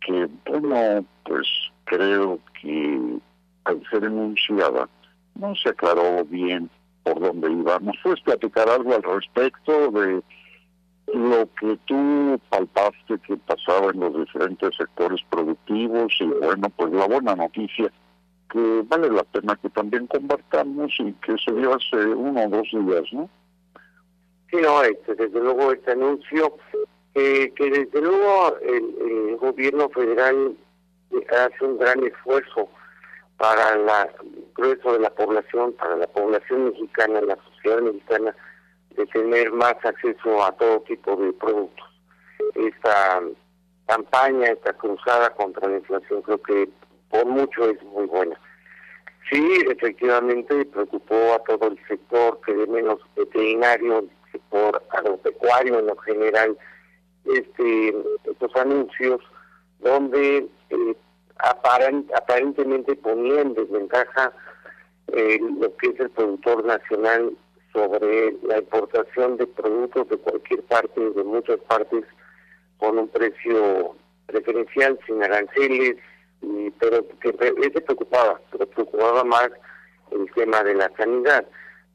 [0.00, 1.46] que bueno, pues
[1.84, 3.18] creo que
[3.64, 4.88] al ser enunciada
[5.34, 6.70] no se aclaró bien
[7.02, 7.78] por dónde iba.
[7.80, 10.22] ¿Nos puedes platicar algo al respecto de
[11.14, 17.06] lo que tú palpaste que pasaba en los diferentes sectores productivos y bueno, pues la
[17.06, 17.90] buena noticia
[18.50, 22.68] que vale la pena que también compartamos y que se dio hace uno o dos
[22.72, 23.28] días, ¿no?
[24.50, 26.56] Sí, no, este, desde luego este anuncio,
[27.14, 30.56] que desde luego el gobierno federal
[31.30, 32.68] hace un gran esfuerzo
[33.40, 34.06] para la
[34.54, 38.36] grueso de la población, para la población mexicana, la sociedad mexicana,
[38.90, 41.88] de tener más acceso a todo tipo de productos.
[42.54, 43.22] Esta
[43.86, 46.68] campaña, esta cruzada contra la inflación, creo que
[47.08, 48.38] por mucho es muy buena.
[49.30, 55.86] Sí, efectivamente preocupó a todo el sector, que de menos veterinario, el sector agropecuario en
[55.86, 56.58] lo general,
[57.24, 59.22] este, estos anuncios
[59.78, 60.96] donde eh,
[61.42, 64.32] aparentemente ponía en desventaja
[65.12, 67.32] eh, lo que es el productor nacional
[67.72, 72.04] sobre la importación de productos de cualquier parte, de muchas partes,
[72.78, 73.94] con un precio
[74.26, 75.96] preferencial, sin aranceles,
[76.42, 79.50] y, pero que se preocupaba, pero preocupaba más
[80.10, 81.46] el tema de la sanidad.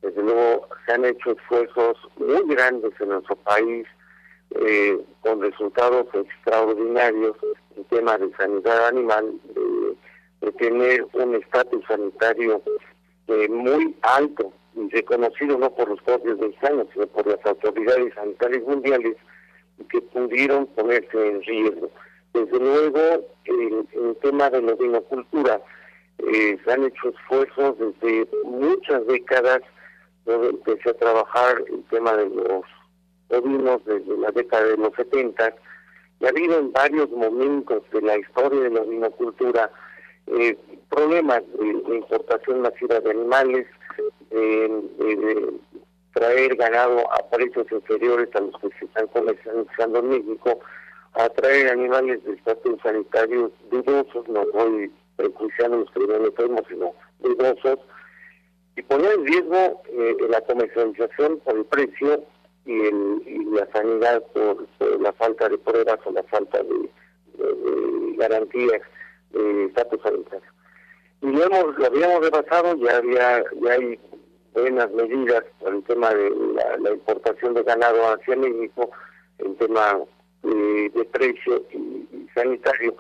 [0.02, 3.88] Desde luego se han hecho esfuerzos muy grandes en nuestro país
[4.52, 7.36] eh, con resultados extraordinarios
[7.76, 12.62] en tema de sanidad animal, de, tener un estatus sanitario
[13.28, 18.64] eh, muy alto y reconocido no por los propios mexicanos, sino por las autoridades sanitarias
[18.64, 19.18] mundiales
[19.90, 21.90] que pudieron ponerse en riesgo.
[22.34, 25.62] Desde luego, el, el tema de la vinocultura,
[26.20, 29.62] eh, se han hecho esfuerzos desde muchas décadas,
[30.26, 32.64] donde empecé a trabajar el tema de los
[33.30, 35.56] ovinos desde la década de los 70,
[36.20, 39.72] y ha habido en varios momentos de la historia de la vinocultura
[40.28, 40.58] eh,
[40.90, 43.68] problemas de, importación masiva de animales,
[44.30, 45.54] de
[46.16, 50.60] traer ganado a precios inferiores a los que se están comercializando en México,
[51.14, 57.80] a traer animales de estatus sanitario dudosos, no voy prejuiciando los no enfermos, sino dudosos,
[58.78, 62.24] y poner en riesgo eh, la comercialización por el precio
[62.66, 64.68] y, el, la sanidad por,
[65.00, 66.90] la falta de pruebas o la falta de,
[68.18, 68.82] garantías
[69.32, 70.52] de estatus sanitario.
[71.22, 74.00] Y lo, hemos, lo habíamos rebasado, ya había ya hay
[74.54, 76.32] buenas medidas por el tema de
[76.80, 78.90] la, importación de ganado hacia México,
[79.40, 80.00] el tema
[80.44, 82.96] eh, de precio y, sanitario,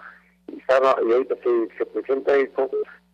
[0.48, 1.36] y, estaba, y ahorita
[1.78, 2.70] se, presenta esto,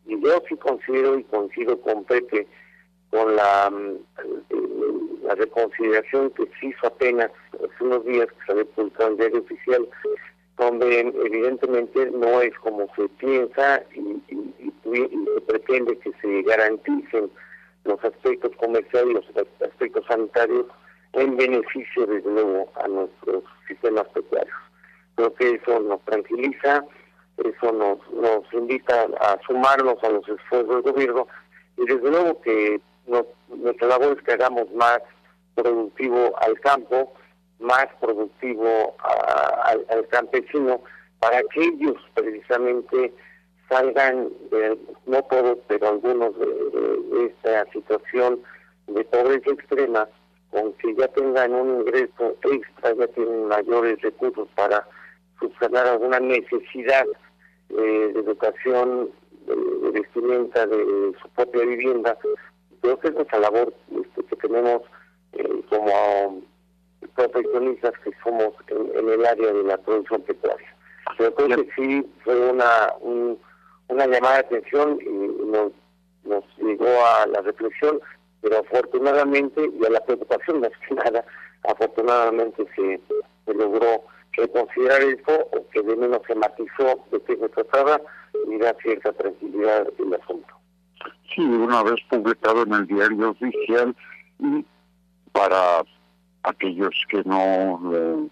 [0.05, 2.47] y yo sí considero y coincido con Pepe
[3.11, 8.65] con la, mm, la reconsideración que se hizo apenas hace unos días que se había
[8.65, 9.87] publicado en diario oficial,
[10.57, 17.29] donde evidentemente no es como se piensa y, y pretende que se garanticen
[17.83, 20.65] los aspectos comerciales y los aspectos sanitarios
[21.13, 24.55] en beneficio, desde luego, a nuestros sistemas pecuarios.
[25.15, 26.85] Creo que eso nos tranquiliza,
[27.37, 31.27] eso nos, nos invita a sumarnos a los esfuerzos del gobierno
[31.77, 32.79] y desde luego que
[33.49, 34.99] nuestra labor es que hagamos más
[35.55, 37.13] productivo al campo,
[37.59, 38.95] más productivo
[39.89, 40.81] al campesino,
[41.19, 43.13] para que ellos precisamente
[43.69, 44.29] salgan,
[45.05, 48.39] no todos, pero algunos de, esta situación
[48.87, 50.07] de pobreza extrema,
[50.49, 54.85] con que ya tengan un ingreso extra, ya tienen mayores recursos para
[55.39, 57.05] subsanar alguna necesidad
[57.69, 59.09] eh, de educación,
[59.45, 62.17] de, vestimenta, de su propia vivienda.
[62.81, 64.81] Creo que es nuestra labor este, que tenemos
[65.33, 66.41] eh, como
[67.15, 70.75] profesionistas que somos en, el área de la producción pecuaria.
[71.17, 73.39] Pero creo que sí fue una, un,
[73.87, 75.71] una llamada de atención y nos,
[76.23, 77.99] nos llegó a la reflexión,
[78.41, 81.25] pero afortunadamente, y a la preocupación más que nada,
[81.63, 82.99] afortunadamente se,
[83.53, 84.03] logró
[84.53, 88.01] considerar esto o que de menos se matizó de qué se trataba
[88.47, 90.60] y da cierta tranquilidad el asunto.
[91.35, 93.95] Sí, una vez publicado en el diario oficial
[94.39, 94.65] y
[95.31, 95.83] para
[96.43, 98.29] aquellos que no lo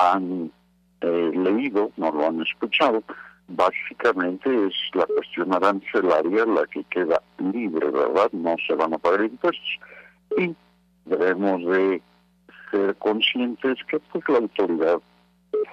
[0.00, 0.50] han
[1.00, 3.02] eh, leído, no lo han escuchado,
[3.48, 8.30] básicamente es la cuestión arancelaria la que queda libre, ¿verdad?
[8.32, 9.78] No se van a pagar impuestos.
[10.36, 10.54] Y
[11.04, 12.02] debemos de
[12.70, 15.00] ser conscientes que pues la autoridad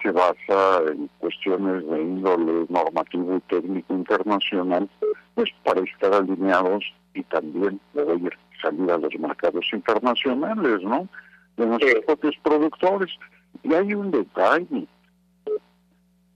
[0.02, 4.90] se basa en cuestiones de índole normativo y técnico internacional,
[5.36, 11.08] pues para estar alineados y también poder salir a los mercados internacionales, ¿no?
[11.58, 13.12] De nuestros propios productores.
[13.64, 14.88] Y hay un detalle,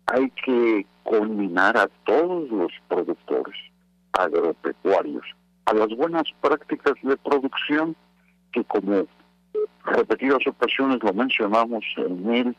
[0.08, 3.56] hay que culminar a todos los productores
[4.14, 5.26] agropecuarios
[5.66, 7.96] a las buenas prácticas de producción
[8.52, 9.08] que como
[9.86, 12.56] repetidas ocasiones lo mencionamos en el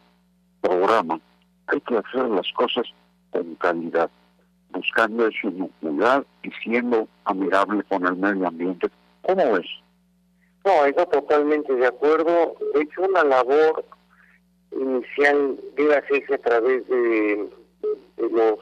[0.64, 1.20] programa,
[1.66, 2.86] hay que hacer las cosas
[3.30, 4.10] con calidad,
[4.70, 8.88] buscando esa inocuidad y siendo amigable con el medio ambiente.
[9.22, 9.66] ¿Cómo es?
[10.64, 12.54] No, estoy totalmente de acuerdo.
[12.74, 13.84] He hecho una labor
[14.72, 17.48] inicial debe hacerse a través de,
[18.16, 18.58] de las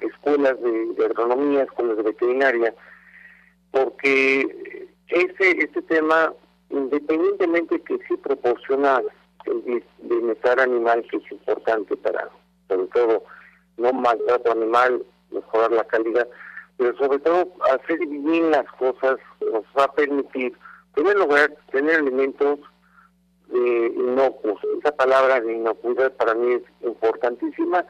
[0.00, 2.74] escuelas de, agronomía, escuelas de veterinaria,
[3.70, 6.32] porque ese, este tema,
[6.70, 9.02] independientemente que sí proporciona
[9.46, 12.28] el bienestar animal, que es importante para,
[12.68, 13.24] sobre todo,
[13.76, 16.28] no maltrato animal, mejorar la calidad,
[16.76, 21.96] pero sobre todo hacer bien las cosas nos va a permitir, en primer lugar, tener
[21.96, 22.60] alimentos
[23.48, 24.60] de inocuos.
[24.78, 27.84] Esa palabra de inocuidad para mí es importantísima,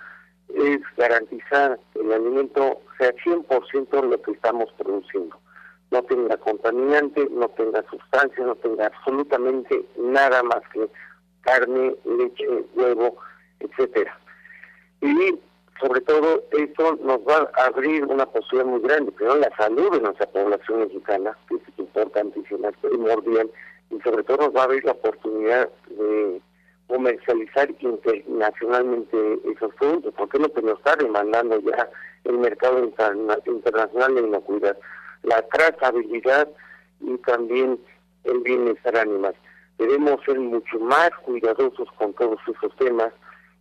[0.55, 5.37] es garantizar el alimento sea 100% lo que estamos produciendo.
[5.91, 10.89] No tenga contaminante, no tenga sustancia, no tenga absolutamente nada más que
[11.45, 13.17] carne, leche, huevo,
[13.61, 14.19] etcétera.
[15.01, 15.39] Y
[15.81, 20.01] sobre todo esto nos va a abrir una posibilidad muy grande, primero la salud de
[20.01, 23.51] nuestra población mexicana, que es importantísima, es primordial,
[23.91, 26.41] y sobre todo nos va a abrir la oportunidad de
[26.87, 31.89] comercializar internacionalmente esos productos, porque es lo que nos está demandando ya
[32.25, 32.83] el mercado
[33.47, 34.79] internacional de inocuidad,
[35.23, 36.49] la trazabilidad
[37.01, 37.79] y también
[38.25, 39.35] el bienestar animal.
[39.79, 43.13] Debemos ser mucho más cuidadosos con todos esos temas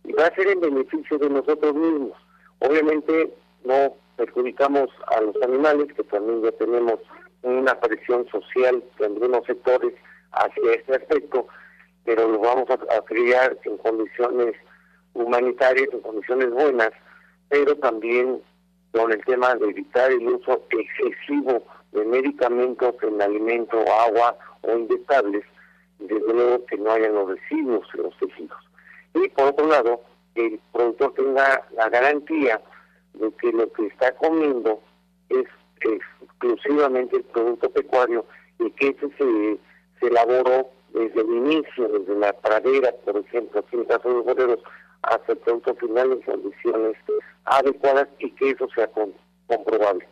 [0.04, 2.12] y va a ser en beneficio de nosotros mismos.
[2.60, 3.34] Obviamente
[3.64, 7.00] no perjudicamos a los animales, que también ya tenemos
[7.42, 9.92] una presión social de algunos sectores
[10.32, 11.46] hacia este aspecto,
[12.04, 14.54] pero lo vamos a, a criar en condiciones
[15.14, 16.90] humanitarias, en condiciones buenas,
[17.48, 18.40] pero también
[18.92, 25.44] con el tema de evitar el uso excesivo de medicamentos en alimento, agua o inyectables,
[25.98, 28.58] desde luego que no hayan los residuos en los tejidos.
[29.14, 30.00] Y por otro lado,
[30.34, 32.60] el productor tenga la garantía
[33.14, 34.80] de que lo que está comiendo
[35.28, 35.46] es
[35.80, 38.24] exclusivamente el producto pecuario
[38.58, 39.58] y que ese se,
[40.00, 44.60] se elaboró desde el inicio, desde la pradera, por ejemplo, aquí en el de los
[45.02, 46.96] hasta el producto final en condiciones
[47.44, 48.88] adecuadas y que eso sea
[49.46, 50.08] comprobable.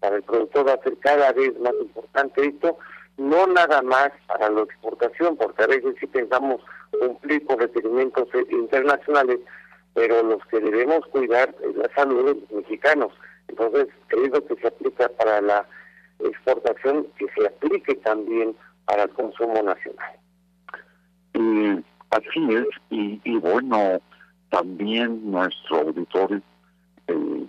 [0.00, 2.76] Para el productor va a ser cada vez más importante esto,
[3.16, 6.60] no nada más para la exportación, porque a veces sí pensamos
[6.90, 9.40] cumplir con requerimientos internacionales,
[9.94, 13.12] pero los que debemos cuidar es la salud de los mexicanos.
[13.48, 15.66] Entonces, es lo que se aplica para la
[16.20, 18.56] exportación, que se aplique también
[18.86, 20.16] para el consumo nacional.
[21.34, 24.00] Y así es, y, y bueno,
[24.50, 26.40] también nuestro auditorio,
[27.08, 27.46] eh,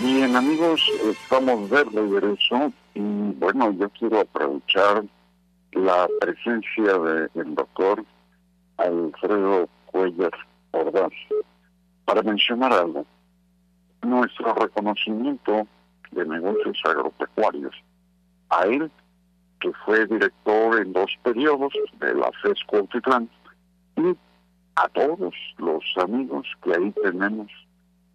[0.00, 0.80] Bien amigos,
[1.10, 5.02] estamos de regreso y bueno, yo quiero aprovechar
[5.74, 6.98] la presencia
[7.34, 8.04] del doctor
[8.76, 10.32] Alfredo Cuellar
[10.72, 11.12] Ordaz
[12.04, 13.04] para mencionar algo.
[14.02, 15.66] Nuestro reconocimiento
[16.10, 17.74] de negocios agropecuarios
[18.50, 18.90] a él,
[19.60, 23.28] que fue director en dos periodos de la FESCO Altitlán,
[23.96, 24.16] y
[24.76, 27.50] a todos los amigos que ahí tenemos,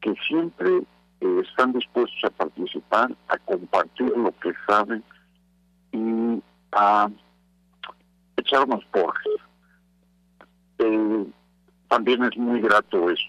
[0.02, 0.84] que siempre
[1.22, 5.04] eh, están dispuestos a participar, a compartir lo que saben
[5.92, 6.42] y
[6.72, 7.10] a
[8.92, 9.24] porras.
[10.80, 11.26] Eh,
[11.88, 13.28] también es muy grato eso.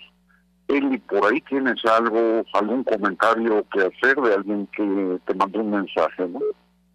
[0.68, 5.70] Eli, por ahí tienes algo, algún comentario que hacer de alguien que te mandó un
[5.70, 6.40] mensaje, ¿no?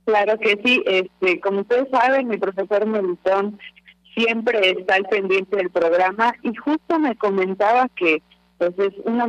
[0.06, 3.60] Claro que sí, este, como ustedes saben, mi profesor Melitón
[4.16, 8.22] siempre está al pendiente del programa y justo me comentaba que
[8.58, 9.20] pues es un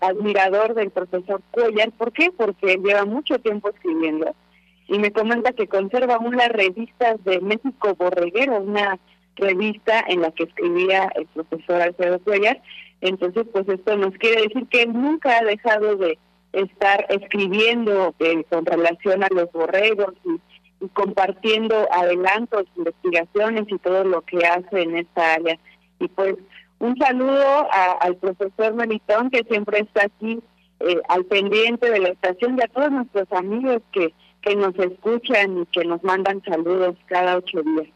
[0.00, 1.90] admirador del profesor Cuellar.
[1.92, 2.30] ¿Por qué?
[2.34, 4.34] Porque lleva mucho tiempo escribiendo
[4.90, 8.98] y me comenta que conserva aún las revistas de México Borreguero, una
[9.36, 12.60] revista en la que escribía el profesor Alfredo Cuellar.
[13.00, 16.18] Entonces, pues esto nos quiere decir que él nunca ha dejado de
[16.52, 20.40] estar escribiendo eh, con relación a los borregos y,
[20.92, 25.56] compartiendo adelantos, investigaciones y todo lo que hace en esta área.
[26.00, 26.34] Y pues
[26.80, 27.68] un saludo
[28.00, 30.40] al profesor Melitón, que siempre está aquí
[30.80, 35.58] eh, al pendiente de la estación, y a todos nuestros amigos que que nos escuchan
[35.58, 37.88] y que nos mandan saludos cada ocho días.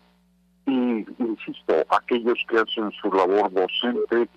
[0.67, 4.29] Y, insisto, aquellos que hacen su labor docente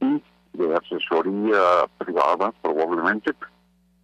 [0.00, 3.32] y de asesoría privada, probablemente,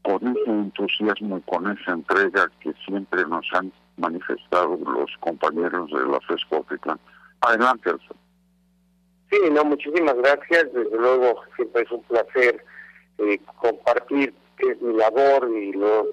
[0.03, 6.07] con ese entusiasmo y con esa entrega que siempre nos han manifestado los compañeros de
[6.07, 6.65] la FESCO
[7.41, 8.17] Adelante, Alfredo.
[9.31, 10.73] Sí, no, muchísimas gracias.
[10.73, 12.65] Desde luego, siempre es un placer
[13.19, 16.09] eh, compartir que es mi labor y lo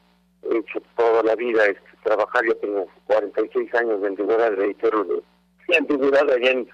[0.51, 2.43] hecho toda la vida, es trabajar.
[2.45, 6.69] Yo tengo 46 años de antigüedad, reitero, de, antigüedad allá en,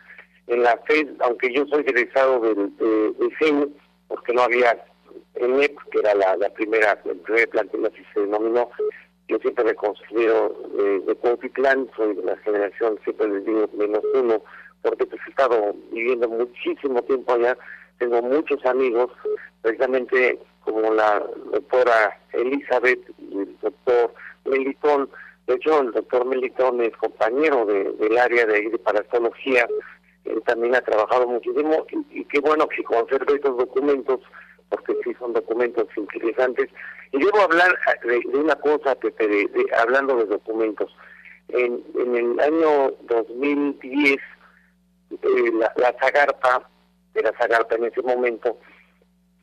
[0.48, 3.70] en la FED, aunque yo soy egresado del, de, de
[4.08, 4.84] porque no había
[5.36, 8.70] ENEP, que era la, la primera, el primer plantel así se denominó,
[9.28, 14.42] yo siempre me considero de, de soy de la generación, siempre les digo, menos uno,
[14.82, 17.58] porque pues he estado viviendo muchísimo tiempo allá,
[17.98, 19.12] tengo muchos amigos,
[19.62, 24.14] precisamente como la doctora Elizabeth y el doctor
[24.46, 25.10] Melitón,
[25.48, 28.80] de hecho el doctor Melitón es compañero de, del área de, de
[30.26, 34.20] él también ha trabajado muchísimo y, qué bueno que conserve estos documentos
[34.70, 36.70] porque sí son documentos interesantes.
[37.12, 39.48] Y debo hablar de, una cosa, que
[39.78, 40.92] hablando de documentos.
[41.50, 44.18] En, en el año 2010, eh,
[45.54, 46.68] la, la Zagarpa,
[47.14, 48.58] la Zagarpa en ese momento,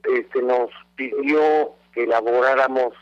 [0.03, 0.71] este, nos
[1.11, 2.95] pidió que elaboráramos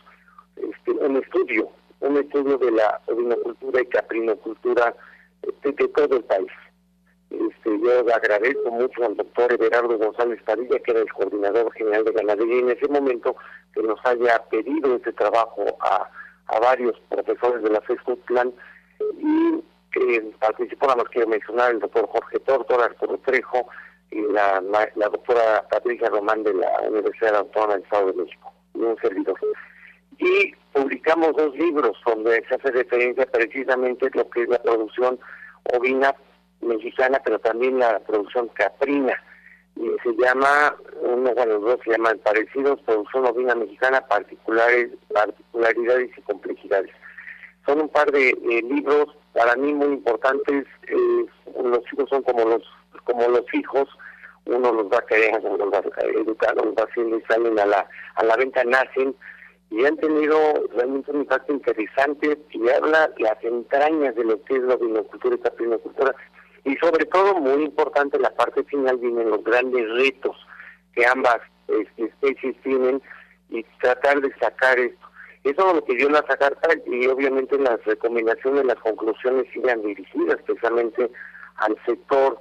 [0.57, 1.69] este, un estudio,
[2.01, 4.95] un estudio de la ovinocultura y caprinocultura
[5.63, 6.51] de todo el país.
[7.31, 12.13] Este, yo agradezco mucho al doctor Everardo González Padilla, que era el coordinador general de
[12.13, 13.37] ganadería en ese momento,
[13.75, 16.11] que nos haya pedido este trabajo a,
[16.61, 17.81] varios profesores de la
[18.27, 18.53] Plan
[19.19, 23.69] y que participó, nada más quiero mencionar, el doctor Jorge Tortor, Arturo Trejo
[24.11, 24.61] y la,
[24.95, 29.39] la doctora Patricia Román de la Universidad Autónoma del Estado de México, y un servidor.
[30.19, 35.19] Y publicamos dos libros donde se hace referencia precisamente lo que es la producción
[35.73, 36.15] ovina
[36.61, 39.15] mexicana, pero también la producción caprina.
[39.77, 46.11] Y se llama, uno, bueno, los dos se llaman parecidos, producción ovina mexicana, particulares, particularidades
[46.19, 46.91] y complejidades.
[47.65, 48.37] Son un par de
[48.69, 50.67] libros para mí muy importantes.
[50.89, 51.27] Eh,
[51.63, 52.63] los hijos son como los
[53.11, 53.89] como los hijos,
[54.47, 55.05] uno los va
[55.43, 58.65] uno los va a educar, los va haciendo y salen a la, a la venta,
[58.65, 59.15] nacen
[59.71, 60.37] y han tenido
[60.75, 65.39] realmente un impacto interesante y habla las entrañas de lo que es la vinocultura y
[65.39, 66.15] caprinocultura
[66.65, 70.37] y sobre todo, muy importante, la parte final vienen los grandes retos
[70.95, 71.39] que ambas
[71.69, 73.01] este, especies tienen
[73.49, 75.07] y tratar de sacar esto.
[75.45, 76.55] Eso es lo que dio la sacar
[76.87, 81.11] y obviamente las recomendaciones, las conclusiones sigan dirigidas precisamente
[81.57, 82.41] al sector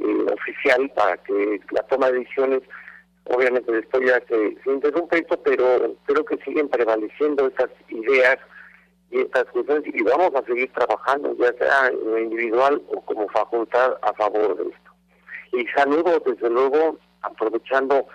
[0.00, 2.60] eh, oficial para que la toma de decisiones,
[3.24, 8.38] obviamente después ya se, se interrumpe esto, pero creo que siguen prevaleciendo esas ideas
[9.10, 13.28] y estas cuestiones y vamos a seguir trabajando, ya sea en lo individual o como
[13.28, 14.90] facultad a favor de esto.
[15.52, 18.06] Y saludo desde luego, aprovechando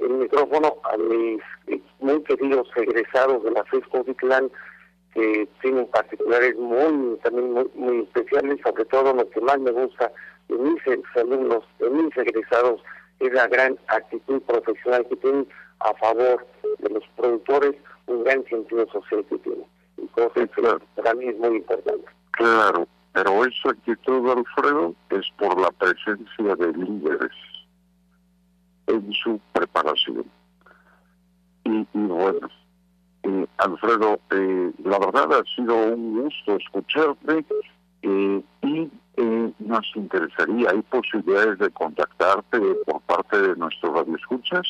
[0.00, 1.42] el micrófono, a mis
[2.00, 4.50] muy queridos egresados de la FESCO Clan,
[5.14, 10.12] que tienen particulares muy, también muy, especiales, sobre todo lo que más me gusta
[10.48, 12.80] de mis alumnos, de mis egresados,
[13.20, 15.48] es la gran actitud profesional que tienen
[15.80, 16.46] a favor
[16.78, 17.74] de los productores,
[18.06, 19.66] un gran sentido social que tienen
[20.54, 20.80] claro.
[20.94, 22.04] para mí es muy importante.
[22.32, 27.32] Claro, pero esa actitud, Alfredo, es por la presencia de líderes
[28.86, 30.24] en su preparación.
[31.64, 32.48] Y, bueno,
[33.22, 37.44] eh, Alfredo, eh, la verdad ha sido un gusto escucharte
[38.06, 38.90] eh, y
[39.58, 44.66] nos interesaría, ¿hay posibilidades de contactarte por parte de nuestros radioescuchas?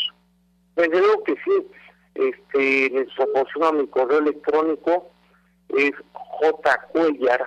[0.76, 1.66] Desde luego que sí.
[2.14, 5.10] Este, les proporciono mi correo electrónico
[5.68, 5.92] es
[6.92, 7.44] jcuellar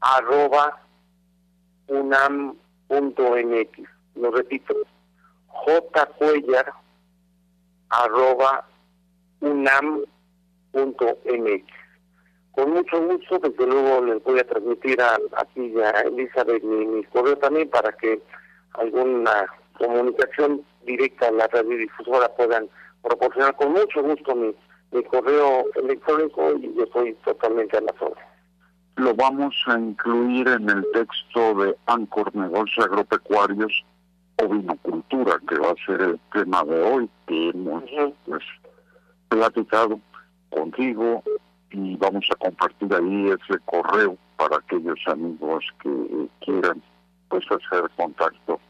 [0.00, 0.80] arroba
[1.88, 3.78] unam.mx.
[4.14, 4.74] Lo repito,
[5.48, 6.72] jcuellar
[7.90, 8.66] arroba
[9.40, 10.80] unam.mx.
[12.52, 17.04] Con mucho gusto, desde luego les voy a transmitir a, aquí a Elizabeth mi, mi
[17.04, 18.20] correo también para que
[18.72, 19.46] alguna
[19.78, 22.68] comunicación directa a la radiodifusora puedan
[23.02, 24.54] proporcionar con mucho gusto mi
[24.92, 28.16] mi correo electrónico y yo estoy totalmente a la zona.
[28.96, 33.84] Lo vamos a incluir en el texto de Ancor Negocios Agropecuarios
[34.42, 37.84] o Vinocultura, que va a ser el tema de hoy, que hemos
[38.26, 38.42] pues,
[39.28, 40.00] platicado
[40.50, 41.22] contigo
[41.72, 46.82] y vamos a compartir ahí ese correo para aquellos amigos que quieran
[47.28, 48.60] pues hacer contacto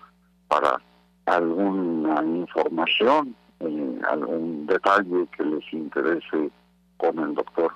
[0.49, 0.81] para
[1.27, 6.51] alguna información eh, algún detalle que les interese
[6.97, 7.73] con el doctor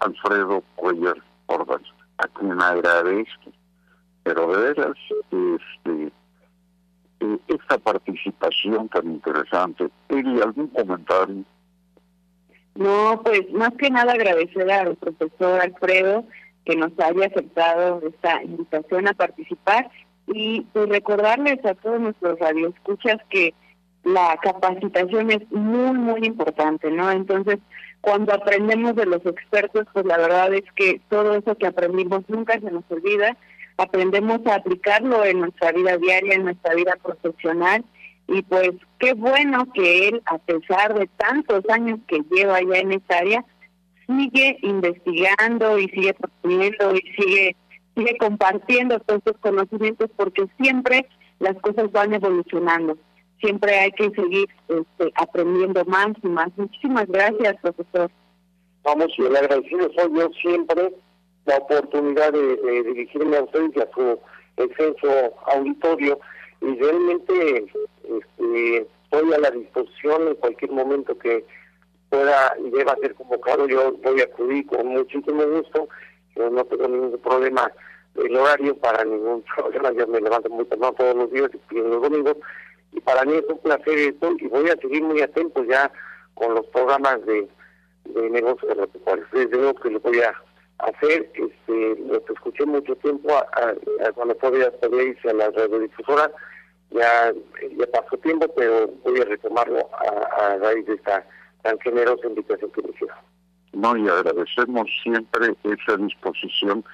[0.00, 1.82] Alfredo Cuellar Ordaz,
[2.18, 3.52] a quien agradezco
[4.26, 4.96] pero de veras,
[5.30, 6.12] este,
[7.20, 11.44] eh, esta participación tan interesante, ¿y algún comentario?
[12.76, 16.24] No, pues más que nada agradecer al profesor Alfredo
[16.64, 19.90] que nos haya aceptado esta invitación a participar
[20.26, 23.54] y pues recordarles a todos nuestros radioescuchas que
[24.04, 27.10] la capacitación es muy, muy importante, ¿no?
[27.10, 27.58] Entonces,
[28.00, 32.54] cuando aprendemos de los expertos, pues la verdad es que todo eso que aprendimos nunca
[32.60, 33.36] se nos olvida,
[33.78, 37.84] aprendemos a aplicarlo en nuestra vida diaria, en nuestra vida profesional,
[38.28, 42.92] y pues qué bueno que él, a pesar de tantos años que lleva ya en
[42.92, 43.44] esta área,
[44.06, 47.56] sigue investigando y sigue proponiendo y sigue
[47.96, 51.08] sigue compartiendo todos estos conocimientos porque siempre
[51.38, 52.96] las cosas van evolucionando.
[53.40, 56.48] Siempre hay que seguir este, aprendiendo más y más.
[56.56, 58.10] Muchísimas gracias, profesor.
[58.82, 60.92] Vamos, y el agradecido soy yo siempre
[61.46, 64.18] la oportunidad de, dirigirme a ustedes y a su
[64.56, 66.18] extenso auditorio
[66.66, 67.66] y realmente
[68.02, 71.44] este, estoy a la disposición en cualquier momento que
[72.08, 75.88] pueda y deba ser convocado, yo voy a acudir con muchísimo gusto,
[76.34, 77.70] yo no tengo ningún problema
[78.16, 82.02] el horario para ningún problema, yo me levanto muy temprano todos los días y los
[82.02, 82.36] domingos,
[82.92, 85.90] y para mí es un placer esto, y voy a seguir muy atento ya
[86.34, 87.48] con los programas de,
[88.04, 89.28] de negocios agropecuarios.
[89.32, 90.34] Desde luego que lo voy a
[90.78, 93.28] hacer, este, lo escuché mucho tiempo,
[94.14, 96.30] cuando podía, podía irse a la radiodifusora,
[96.90, 97.32] ya,
[97.76, 101.26] ya pasó tiempo, pero voy a retomarlo a, a raíz de esta
[101.62, 103.16] tan generosa invitación que me hicieron.
[103.72, 106.84] No, y agradecemos siempre esa disposición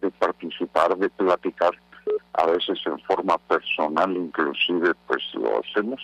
[0.00, 1.72] de participar, de platicar,
[2.34, 6.00] a veces en forma personal inclusive pues lo hacemos,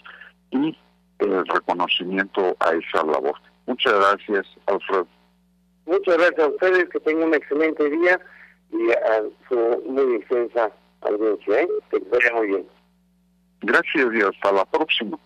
[0.50, 0.76] y
[1.18, 3.34] el reconocimiento a esa labor.
[3.66, 5.06] Muchas gracias, Alfredo.
[5.86, 8.20] Muchas gracias a ustedes, que tengan un excelente día
[8.70, 10.70] y a su muy extensa
[11.00, 11.68] audiencia, ¿eh?
[11.90, 12.00] que
[12.34, 12.77] muy bien.
[13.60, 15.18] Gracias y hasta la próxima.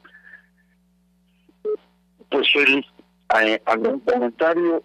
[2.31, 2.87] Pues, Eli,
[3.67, 4.83] ¿algún comentario?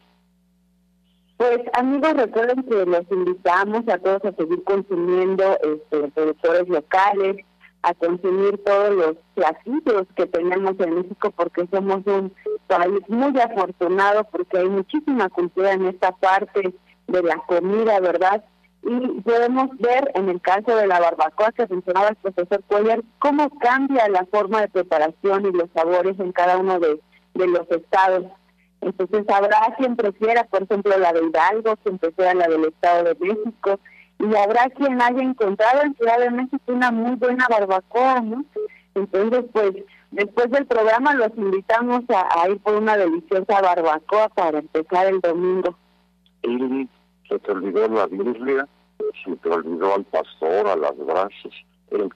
[1.38, 7.38] Pues amigos, recuerden que los invitamos a todos a seguir consumiendo este, productores locales,
[7.84, 12.34] a consumir todos los platillos que tenemos en México porque somos un
[12.66, 16.74] país muy afortunado porque hay muchísima cultura en esta parte
[17.08, 18.44] de la comida, ¿verdad?
[18.84, 23.50] Y podemos ver en el caso de la barbacoa que mencionaba el profesor Cuellar, cómo
[23.60, 27.00] cambia la forma de preparación y los sabores en cada uno de
[27.38, 28.26] de los estados.
[28.82, 33.16] Entonces habrá quien prefiera, por ejemplo, la de Hidalgo, quien prefiera la del Estado de
[33.16, 33.80] México,
[34.20, 38.24] y habrá quien haya encontrado en Ciudad de México una muy buena barbacoa.
[38.96, 39.74] Entonces, pues,
[40.12, 45.76] después del programa los invitamos a, ir por una deliciosa barbacoa para empezar el domingo.
[46.44, 46.88] Y
[47.28, 48.68] se te olvidó la Biblia,
[49.24, 51.54] se te olvidó al pastor, a las brasas,
[51.92, 52.12] el Los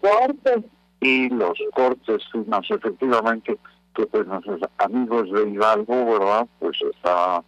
[0.00, 0.64] cortes.
[1.00, 3.58] Y los cortes, más efectivamente,
[3.94, 6.46] que pues nuestros amigos de Hidalgo, ¿verdad?
[6.58, 7.44] Pues está,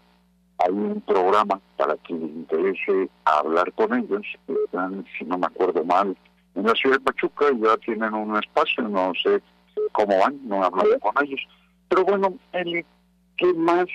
[0.58, 5.84] hay un programa para quien les interese hablar con ellos, están, si no me acuerdo
[5.84, 6.16] mal,
[6.54, 9.42] en la ciudad de Pachuca, ya tienen un espacio, no sé
[9.92, 11.40] cómo van, no he hablado con ellos.
[11.88, 12.84] Pero bueno, Eli,
[13.36, 13.86] ¿qué más?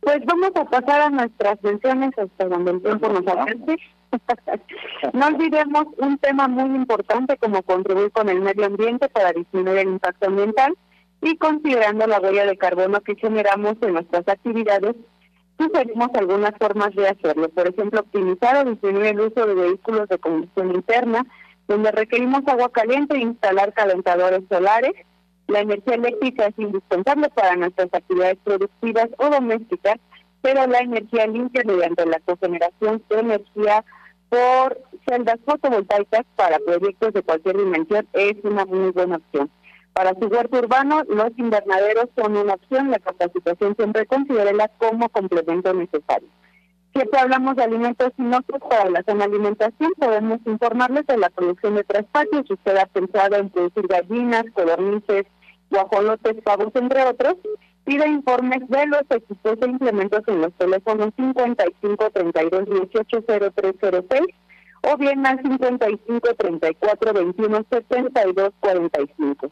[0.00, 3.76] Pues vamos a pasar a nuestras menciones hasta donde el tiempo nos alcance.
[5.12, 9.88] no olvidemos un tema muy importante como contribuir con el medio ambiente para disminuir el
[9.88, 10.74] impacto ambiental
[11.22, 14.96] y considerando la huella de carbono que generamos en nuestras actividades,
[15.58, 17.48] sugerimos algunas formas de hacerlo.
[17.50, 21.26] Por ejemplo, optimizar o disminuir el uso de vehículos de combustión interna,
[21.68, 24.92] donde requerimos agua caliente e instalar calentadores solares.
[25.50, 29.96] La energía eléctrica es indispensable para nuestras actividades productivas o domésticas,
[30.42, 33.84] pero la energía limpia mediante la cogeneración de energía
[34.28, 39.50] por celdas fotovoltaicas para proyectos de cualquier dimensión es una muy buena opción.
[39.92, 45.74] Para su huerto urbano, los invernaderos son una opción, la capacitación siempre considérela como complemento
[45.74, 46.28] necesario.
[46.92, 51.82] Siempre hablamos de alimentos inocuos para la zona alimentación, podemos informarles de la producción de
[51.82, 55.26] tres patios, si usted ha pensado en producir gallinas, codornices,
[55.70, 57.36] guajolotes, pavos, entre otros,
[57.84, 64.22] pide informes de los equipos e implementos en los teléfonos 55 32 18 0306
[64.82, 69.50] o bien al 55 34 21 72 45.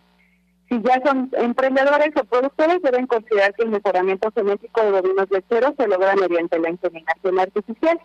[0.69, 5.73] Si ya son emprendedores o productores, deben considerar que el mejoramiento genético de bovinos lecheros
[5.79, 7.99] se logra mediante la inseminación artificial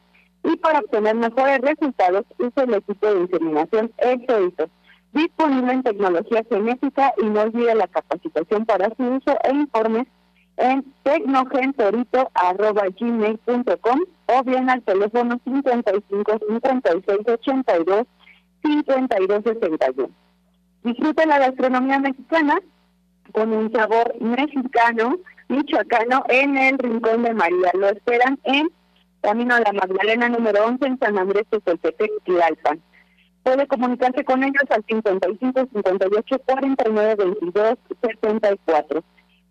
[0.43, 4.69] y para obtener mejores resultados usa el equipo de inseminación Exodito,
[5.13, 10.07] disponible en tecnología genética y no olvide la capacitación para su uso e informes
[10.57, 18.07] en tecnogentorito.gmail.com o bien al teléfono 55 56 82
[18.63, 20.09] 52 61.
[20.83, 22.59] Disfrute la gastronomía mexicana
[23.31, 27.71] con un sabor mexicano, michoacano, en el Rincón de María.
[27.73, 28.69] Lo esperan en
[29.21, 31.61] Camino a la Magdalena número 11 en San Andrés de
[32.25, 32.81] Tlalpan.
[33.43, 39.03] Puede comunicarse con ellos al 55 58 49 22 74.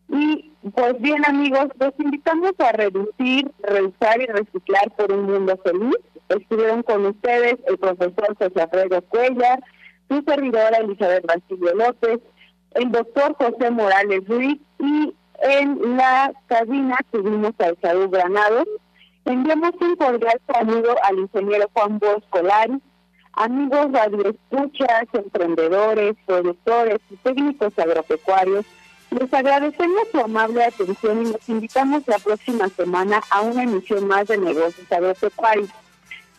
[0.08, 5.96] Y pues bien amigos, los invitamos a reducir, reusar y reciclar por un mundo feliz.
[6.28, 9.60] Estuvieron con ustedes el profesor José Alfredo Cuellar,
[10.08, 12.20] su servidora Elizabeth Basilio López,
[12.74, 18.66] el doctor José Morales Ruiz y en la cabina tuvimos a Saúl Granados.
[19.24, 22.80] Enviamos un cordial saludo al ingeniero Juan Bosco Lari,
[23.34, 28.64] amigos radioescuchas, emprendedores, productores y técnicos agropecuarios.
[29.10, 34.28] Les agradecemos su amable atención y los invitamos la próxima semana a una emisión más
[34.28, 35.68] de Negocios Agropecuarios.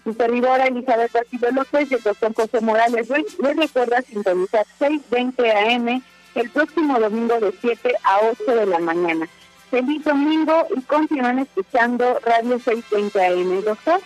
[0.03, 5.75] Su servidora Elizabeth Castillo López y el doctor José Morales Ruiz les recuerda sintonizar 6.20
[5.75, 6.03] AM
[6.35, 9.29] el próximo domingo de 7 a 8 de la mañana.
[9.69, 14.01] Feliz domingo y continúan escuchando Radio 620 AM, doctor.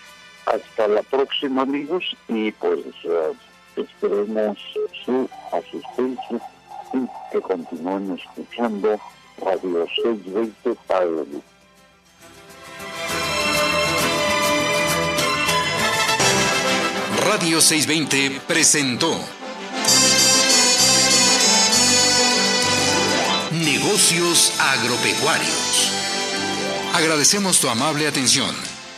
[0.47, 3.35] Hasta la próxima, amigos, y pues uh,
[3.75, 4.57] esperemos
[5.05, 6.39] su asistencia
[6.93, 8.97] y que continúen escuchando
[9.41, 11.41] Radio 620 AM.
[17.29, 19.19] Radio 620 presentó
[23.51, 25.91] Negocios agropecuarios.
[26.93, 28.66] Agradecemos tu amable atención.